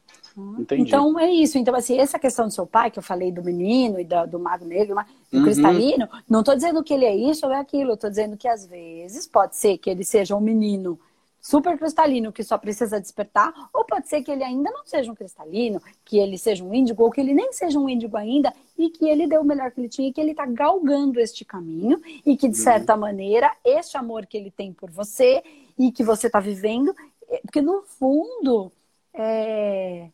Entendi. 0.58 0.82
Então 0.82 1.18
é 1.18 1.30
isso. 1.30 1.58
Então, 1.58 1.74
assim, 1.74 1.98
essa 1.98 2.18
questão 2.18 2.46
do 2.46 2.52
seu 2.52 2.66
pai, 2.66 2.90
que 2.90 2.98
eu 2.98 3.02
falei 3.02 3.30
do 3.30 3.42
menino 3.42 4.00
e 4.00 4.04
do, 4.04 4.26
do 4.26 4.38
mago 4.38 4.64
negro, 4.64 4.96
do 5.30 5.38
uhum. 5.38 5.44
cristalino, 5.44 6.08
não 6.28 6.40
estou 6.40 6.54
dizendo 6.54 6.82
que 6.82 6.94
ele 6.94 7.04
é 7.04 7.14
isso 7.14 7.46
ou 7.46 7.52
é 7.52 7.58
aquilo, 7.58 7.92
estou 7.92 8.08
dizendo 8.08 8.36
que 8.36 8.48
às 8.48 8.66
vezes 8.66 9.26
pode 9.26 9.56
ser 9.56 9.78
que 9.78 9.90
ele 9.90 10.04
seja 10.04 10.34
um 10.34 10.40
menino 10.40 10.98
super 11.42 11.76
cristalino 11.76 12.32
que 12.32 12.44
só 12.44 12.56
precisa 12.56 13.00
despertar, 13.00 13.52
ou 13.74 13.84
pode 13.84 14.08
ser 14.08 14.22
que 14.22 14.30
ele 14.30 14.44
ainda 14.44 14.70
não 14.70 14.86
seja 14.86 15.10
um 15.10 15.14
cristalino, 15.14 15.82
que 16.04 16.16
ele 16.18 16.38
seja 16.38 16.62
um 16.62 16.72
índigo, 16.72 17.02
ou 17.02 17.10
que 17.10 17.20
ele 17.20 17.34
nem 17.34 17.52
seja 17.52 17.80
um 17.80 17.88
índigo 17.88 18.16
ainda, 18.16 18.54
e 18.78 18.88
que 18.88 19.04
ele 19.04 19.26
deu 19.26 19.40
o 19.40 19.44
melhor 19.44 19.72
que 19.72 19.80
ele 19.80 19.88
tinha, 19.88 20.08
e 20.08 20.12
que 20.12 20.20
ele 20.20 20.30
está 20.30 20.46
galgando 20.46 21.18
este 21.18 21.44
caminho, 21.44 22.00
e 22.24 22.36
que, 22.36 22.48
de 22.48 22.56
uhum. 22.56 22.62
certa 22.62 22.94
uhum. 22.94 23.00
maneira, 23.00 23.50
este 23.64 23.96
amor 23.96 24.24
que 24.24 24.36
ele 24.36 24.52
tem 24.52 24.72
por 24.72 24.88
você 24.88 25.42
e 25.76 25.90
que 25.90 26.04
você 26.04 26.28
está 26.28 26.38
vivendo, 26.38 26.94
porque 27.40 27.60
no 27.60 27.82
fundo, 27.82 28.70
é... 29.14 30.08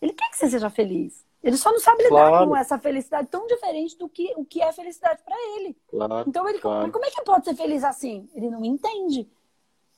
ele 0.00 0.12
quer 0.12 0.30
que 0.30 0.36
você 0.36 0.50
seja 0.50 0.70
feliz. 0.70 1.24
Ele 1.42 1.56
só 1.56 1.72
não 1.72 1.80
sabe 1.80 2.04
lidar 2.04 2.28
claro. 2.28 2.48
com 2.48 2.56
essa 2.56 2.78
felicidade 2.78 3.28
tão 3.28 3.46
diferente 3.48 3.98
do 3.98 4.08
que 4.08 4.32
o 4.36 4.44
que 4.44 4.62
é 4.62 4.72
felicidade 4.72 5.20
para 5.24 5.34
ele. 5.56 5.76
Claro, 5.88 6.24
então 6.28 6.48
ele, 6.48 6.60
claro. 6.60 6.92
como 6.92 7.04
é 7.04 7.10
que 7.10 7.22
pode 7.22 7.44
ser 7.44 7.54
feliz 7.56 7.82
assim? 7.82 8.28
Ele 8.34 8.48
não 8.48 8.64
entende. 8.64 9.26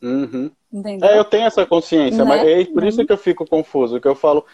Uhum. 0.03 0.51
É, 1.03 1.19
eu 1.19 1.25
tenho 1.25 1.47
essa 1.47 1.67
consciência, 1.67 2.25
né? 2.25 2.29
mas 2.29 2.47
é 2.47 2.65
por 2.65 2.85
isso 2.85 3.01
uhum. 3.01 3.07
que 3.07 3.13
eu 3.13 3.19
fico 3.19 3.47
confuso, 3.47 4.01
que 4.01 4.09
eu 4.09 4.15
falo, 4.15 4.45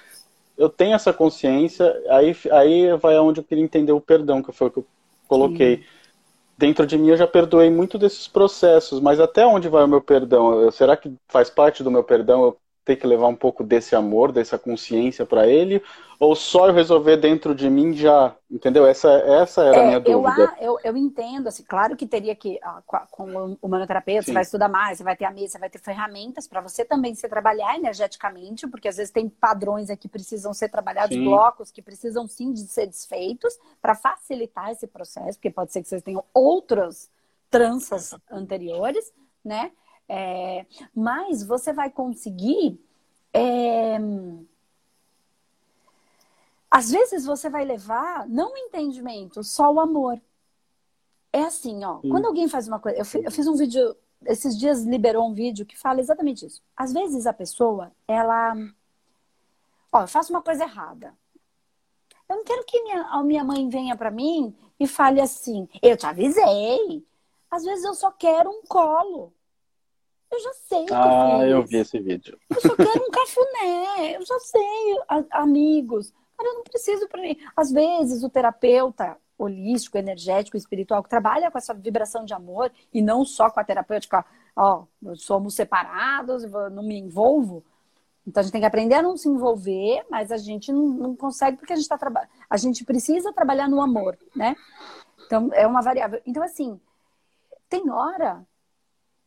eu 0.57 0.69
tenho 0.69 0.95
essa 0.95 1.13
consciência, 1.13 1.87
aí, 2.09 2.37
aí 2.51 2.97
vai 2.99 3.17
aonde 3.17 3.41
eu 3.41 3.45
queria 3.45 3.65
entender 3.65 3.93
o 3.93 4.01
perdão, 4.01 4.43
que 4.43 4.53
foi 4.53 4.67
o 4.67 4.71
que 4.71 4.79
eu 4.81 4.87
coloquei. 5.27 5.79
Sim. 5.79 5.85
Dentro 6.61 6.87
de 6.87 6.99
mim 6.99 7.09
eu 7.09 7.17
já 7.17 7.27
perdoei 7.27 7.71
muito 7.71 7.97
desses 7.97 8.29
processos, 8.29 9.01
mas 9.01 9.19
até 9.19 9.47
onde 9.47 9.67
vai 9.67 9.83
o 9.83 9.89
meu 9.89 10.03
perdão? 10.03 10.71
Será 10.71 10.95
que 10.95 11.11
faz 11.27 11.49
parte 11.49 11.83
do 11.83 11.91
meu 11.91 12.05
perdão 12.05 12.45
eu 12.45 12.59
ter 12.91 12.97
que 12.97 13.07
levar 13.07 13.29
um 13.29 13.37
pouco 13.37 13.63
desse 13.63 13.95
amor, 13.95 14.33
dessa 14.33 14.59
consciência 14.59 15.25
para 15.25 15.47
ele? 15.47 15.81
Ou 16.19 16.35
só 16.35 16.67
eu 16.67 16.75
resolver 16.75 17.17
dentro 17.17 17.55
de 17.55 17.71
mim 17.71 17.95
já, 17.95 18.35
entendeu? 18.51 18.85
Essa, 18.85 19.11
essa 19.11 19.63
era 19.63 19.77
é, 19.77 19.81
a 19.81 19.87
minha 19.87 20.01
dúvida. 20.01 20.55
Eu, 20.61 20.73
eu, 20.73 20.81
eu, 20.85 20.97
entendo, 20.97 21.47
assim, 21.47 21.63
claro 21.63 21.97
que 21.97 22.07
teria 22.07 22.35
que, 22.35 22.61
com 23.11 23.25
o 23.25 23.59
humanoterapeuta, 23.63 24.23
Sim. 24.23 24.27
você 24.27 24.33
vai 24.33 24.43
estudar 24.43 24.69
mais, 24.69 24.99
você 24.99 25.05
vai 25.05 25.17
ter 25.17 25.25
a 25.25 25.31
mesa, 25.31 25.53
você 25.53 25.59
vai 25.59 25.71
ter 25.71 25.79
ferramentas 25.79 26.47
para 26.47 26.61
você 26.61 26.85
também 26.85 27.15
se 27.15 27.27
trabalhar 27.27 27.75
energeticamente, 27.77 28.67
porque 28.67 28.89
às 28.89 28.97
vezes 28.97 29.13
tem 29.13 29.29
padrões 29.29 29.89
aqui 29.89 30.01
que 30.01 30.09
precisam 30.09 30.53
ser 30.53 30.69
trabalhados, 30.69 31.15
sim. 31.15 31.25
blocos 31.25 31.71
que 31.71 31.83
precisam 31.83 32.27
sim 32.27 32.53
de 32.53 32.61
ser 32.67 32.87
desfeitos 32.87 33.59
para 33.81 33.95
facilitar 33.95 34.71
esse 34.71 34.87
processo, 34.87 35.39
porque 35.39 35.51
pode 35.51 35.73
ser 35.73 35.83
que 35.83 35.89
vocês 35.89 36.03
tenham 36.03 36.25
outras 36.35 37.11
tranças 37.51 38.15
anteriores, 38.31 39.13
né? 39.45 39.71
É, 40.13 40.67
mas 40.93 41.45
você 41.45 41.73
vai 41.73 41.89
conseguir. 41.89 42.85
É, 43.33 43.97
às 46.69 46.91
vezes 46.91 47.25
você 47.25 47.49
vai 47.49 47.65
levar 47.65 48.29
não 48.29 48.53
o 48.53 48.57
entendimento, 48.57 49.45
só 49.45 49.73
o 49.73 49.79
amor. 49.79 50.21
É 51.33 51.45
assim, 51.45 51.85
ó. 51.85 52.01
Sim. 52.01 52.09
Quando 52.09 52.27
alguém 52.27 52.49
faz 52.49 52.67
uma 52.67 52.81
coisa. 52.81 52.99
Eu 52.99 53.05
fiz, 53.05 53.25
eu 53.25 53.31
fiz 53.31 53.47
um 53.47 53.55
vídeo. 53.55 53.97
Esses 54.27 54.59
dias 54.59 54.83
liberou 54.83 55.29
um 55.29 55.33
vídeo 55.33 55.65
que 55.65 55.79
fala 55.79 56.01
exatamente 56.01 56.45
isso. 56.45 56.61
Às 56.77 56.93
vezes 56.93 57.25
a 57.25 57.33
pessoa, 57.33 57.93
ela. 58.09 58.57
Ó, 59.93 60.01
eu 60.01 60.09
faço 60.09 60.33
uma 60.33 60.43
coisa 60.43 60.65
errada. 60.65 61.15
Eu 62.29 62.37
não 62.37 62.45
quero 62.45 62.65
que 62.65 62.83
minha, 62.83 63.03
a 63.03 63.23
minha 63.23 63.45
mãe 63.45 63.69
venha 63.69 63.97
para 63.97 64.11
mim 64.11 64.57
e 64.79 64.89
fale 64.89 65.21
assim: 65.21 65.69
eu 65.81 65.97
te 65.97 66.05
avisei. 66.05 67.07
Às 67.49 67.63
vezes 67.63 67.85
eu 67.85 67.95
só 67.95 68.11
quero 68.11 68.51
um 68.51 68.63
colo. 68.67 69.33
Eu 70.31 70.41
já 70.41 70.53
sei. 70.53 70.87
Ah, 70.93 71.41
eu, 71.43 71.59
eu 71.59 71.63
vi 71.65 71.79
esse 71.79 71.99
vídeo. 71.99 72.39
Eu 72.49 72.61
só 72.61 72.77
quero 72.77 73.03
um 73.03 73.11
cafuné. 73.11 74.17
Eu 74.17 74.25
já 74.25 74.39
sei, 74.39 74.99
a, 75.09 75.43
amigos. 75.43 76.13
Cara, 76.37 76.49
eu 76.49 76.55
não 76.55 76.63
preciso 76.63 77.09
para 77.09 77.21
mim. 77.21 77.37
Às 77.57 77.71
vezes 77.71 78.23
o 78.23 78.31
terapeuta 78.31 79.17
holístico, 79.37 79.97
energético, 79.97 80.57
espiritual 80.57 81.03
que 81.03 81.09
trabalha 81.09 81.51
com 81.51 81.57
essa 81.57 81.73
vibração 81.73 82.25
de 82.25 82.35
amor 82.35 82.71
e 82.93 83.01
não 83.01 83.25
só 83.25 83.51
com 83.51 83.59
a 83.59 83.65
terapêutica, 83.65 84.25
ó, 84.55 84.85
somos 85.15 85.55
separados, 85.55 86.45
não 86.71 86.83
me 86.83 86.99
envolvo. 86.99 87.65
Então 88.27 88.41
a 88.41 88.45
gente 88.45 88.53
tem 88.53 88.61
que 88.61 88.67
aprender 88.67 88.97
a 88.97 89.03
não 89.03 89.17
se 89.17 89.29
envolver, 89.29 90.05
mas 90.11 90.31
a 90.31 90.37
gente 90.37 90.71
não, 90.71 90.87
não 90.89 91.17
consegue 91.17 91.57
porque 91.57 91.73
a 91.73 91.77
gente 91.77 91.85
está 91.85 91.97
trabalhando. 91.97 92.31
A 92.51 92.57
gente 92.59 92.85
precisa 92.85 93.33
trabalhar 93.33 93.67
no 93.67 93.81
amor, 93.81 94.19
né? 94.37 94.55
Então 95.27 95.51
é 95.55 95.67
uma 95.67 95.81
variável. 95.81 96.21
Então 96.27 96.43
assim, 96.43 96.79
tem 97.69 97.89
hora, 97.91 98.47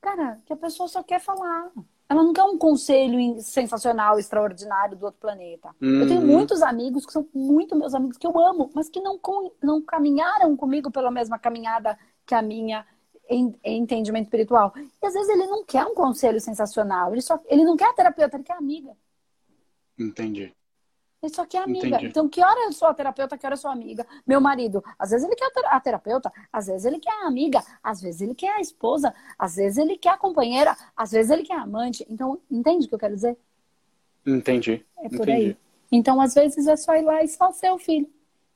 cara, 0.04 0.40
que 0.46 0.52
a 0.52 0.58
pessoa 0.58 0.90
só 0.90 1.02
quer 1.02 1.20
falar. 1.20 1.72
Ela 2.10 2.22
não 2.22 2.34
quer 2.34 2.44
um 2.44 2.58
conselho 2.58 3.18
sensacional, 3.42 4.20
extraordinário 4.20 4.98
do 4.98 5.06
outro 5.06 5.22
planeta. 5.22 5.70
Uhum. 5.82 6.02
Eu 6.02 6.08
tenho 6.08 6.22
uhum. 6.22 6.28
muitos 6.28 6.62
amigos 6.62 7.06
que 7.06 7.14
são 7.14 7.26
muito 7.34 7.76
meus 7.76 7.96
amigos 7.96 8.18
que 8.18 8.28
eu 8.28 8.38
amo, 8.38 8.70
mas 8.76 8.90
que 8.90 9.00
não, 9.00 9.20
não 9.64 9.82
caminharam 9.82 10.56
comigo 10.58 10.92
pela 10.92 11.10
mesma 11.10 11.40
caminhada 11.40 11.98
que 12.26 12.36
a 12.36 12.42
minha 12.42 12.86
em, 13.30 13.56
em 13.64 13.82
entendimento 13.82 14.26
espiritual. 14.26 14.74
E 14.76 15.06
às 15.06 15.14
vezes 15.14 15.30
ele 15.30 15.48
não 15.48 15.64
quer 15.64 15.86
um 15.86 15.96
conselho 15.96 16.42
sensacional, 16.42 17.14
ele, 17.14 17.22
só, 17.22 17.40
ele 17.48 17.64
não 17.64 17.78
quer 17.78 17.86
a 17.86 17.94
terapeuta, 17.94 18.36
ele 18.36 18.44
quer 18.44 18.54
a 18.54 18.58
amiga. 18.58 18.92
Entendi. 19.98 20.54
Ele 21.24 21.34
só 21.34 21.46
quer 21.46 21.60
amiga. 21.60 21.88
Entendi. 21.88 22.08
Então, 22.08 22.28
que 22.28 22.44
hora 22.44 22.66
eu 22.66 22.74
sou 22.74 22.86
a 22.86 22.94
terapeuta, 22.94 23.38
que 23.38 23.46
hora 23.46 23.54
eu 23.54 23.58
sou 23.58 23.72
a 23.72 23.74
amiga? 23.74 24.06
Meu 24.28 24.42
marido, 24.42 24.84
às 25.00 25.12
vezes 25.12 25.26
ele 25.26 25.36
quer 25.36 25.50
a 25.68 25.80
terapeuta, 25.80 26.32
às 26.52 26.68
vezes 26.68 26.84
ele 26.86 27.00
quer 27.00 27.14
a 27.14 27.28
amiga, 27.28 27.64
às 27.82 28.02
vezes 28.02 28.22
ele 28.22 28.36
quer 28.36 28.58
a 28.58 28.60
esposa, 28.60 29.16
às 29.40 29.56
vezes 29.56 29.78
ele 29.78 29.98
quer 29.98 30.10
a 30.10 30.18
companheira, 30.18 30.76
às 30.98 31.12
vezes 31.12 31.32
ele 31.32 31.44
quer 31.44 31.56
a 31.56 31.62
amante. 31.62 32.06
Então, 32.10 32.38
entende 32.52 32.86
o 32.86 32.90
que 32.90 32.96
eu 32.96 33.00
quero 33.00 33.16
dizer? 33.16 33.38
Entendi. 34.26 34.86
É 34.98 35.08
por 35.08 35.22
Entendi. 35.22 35.32
aí. 35.32 35.58
Então, 35.90 36.20
às 36.20 36.34
vezes 36.34 36.68
é 36.68 36.76
só 36.76 36.94
ir 36.96 37.04
lá 37.04 37.24
e 37.24 37.28
só 37.30 37.52
ser 37.54 37.72
o 37.72 37.78
filho. 37.78 38.10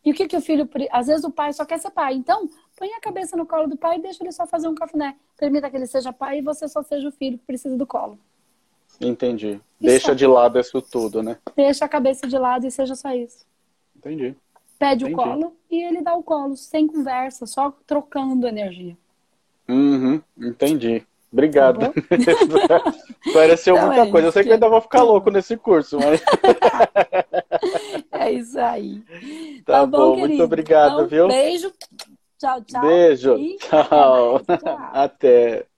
E 0.03 0.11
o 0.11 0.13
que, 0.13 0.27
que 0.27 0.35
o 0.35 0.41
filho. 0.41 0.69
Às 0.91 1.07
vezes 1.07 1.23
o 1.23 1.31
pai 1.31 1.53
só 1.53 1.63
quer 1.63 1.79
ser 1.79 1.91
pai. 1.91 2.15
Então, 2.15 2.49
põe 2.75 2.91
a 2.93 2.99
cabeça 2.99 3.37
no 3.37 3.45
colo 3.45 3.67
do 3.67 3.77
pai 3.77 3.97
e 3.97 4.01
deixa 4.01 4.23
ele 4.23 4.31
só 4.33 4.45
fazer 4.45 4.67
um 4.67 4.75
cafuné. 4.75 5.15
Permita 5.37 5.69
que 5.69 5.77
ele 5.77 5.87
seja 5.87 6.11
pai 6.11 6.39
e 6.39 6.41
você 6.41 6.67
só 6.67 6.83
seja 6.83 7.07
o 7.07 7.11
filho 7.11 7.37
que 7.37 7.45
precisa 7.45 7.77
do 7.77 7.87
colo. 7.87 8.19
Entendi. 8.99 9.59
Deixa 9.79 10.15
de 10.15 10.25
lado 10.25 10.59
isso 10.59 10.81
tudo, 10.81 11.21
né? 11.21 11.37
Deixa 11.55 11.85
a 11.85 11.89
cabeça 11.89 12.27
de 12.27 12.37
lado 12.37 12.65
e 12.65 12.71
seja 12.71 12.95
só 12.95 13.13
isso. 13.13 13.45
Entendi. 13.95 14.35
Pede 14.79 15.05
Entendi. 15.05 15.19
o 15.19 15.23
colo 15.23 15.55
e 15.69 15.83
ele 15.83 16.01
dá 16.01 16.13
o 16.13 16.23
colo, 16.23 16.55
sem 16.55 16.87
conversa, 16.87 17.45
só 17.45 17.73
trocando 17.85 18.47
energia. 18.47 18.97
Uhum, 19.67 20.21
entendi. 20.37 21.05
Obrigado. 21.31 21.79
Tá 21.79 22.93
Esclareceu 23.25 23.75
então 23.75 23.87
muita 23.87 24.03
é 24.03 24.11
coisa. 24.11 24.27
Eu 24.27 24.31
sei 24.31 24.43
que 24.43 24.49
eu 24.49 24.53
ainda 24.53 24.69
vou 24.69 24.81
ficar 24.81 25.03
louco 25.03 25.29
nesse 25.29 25.57
curso, 25.57 25.97
mas. 25.99 26.21
é 28.11 28.31
isso 28.31 28.59
aí. 28.59 29.01
Tá, 29.65 29.79
tá 29.79 29.85
bom, 29.85 29.97
bom 29.97 30.17
muito 30.19 30.41
obrigado, 30.41 30.93
então, 30.93 31.07
viu? 31.07 31.27
Beijo. 31.27 31.71
Tchau, 32.39 32.61
tchau. 32.61 32.81
Beijo. 32.81 33.35
tchau. 33.59 34.41
tchau. 34.41 34.79
Até. 34.93 35.65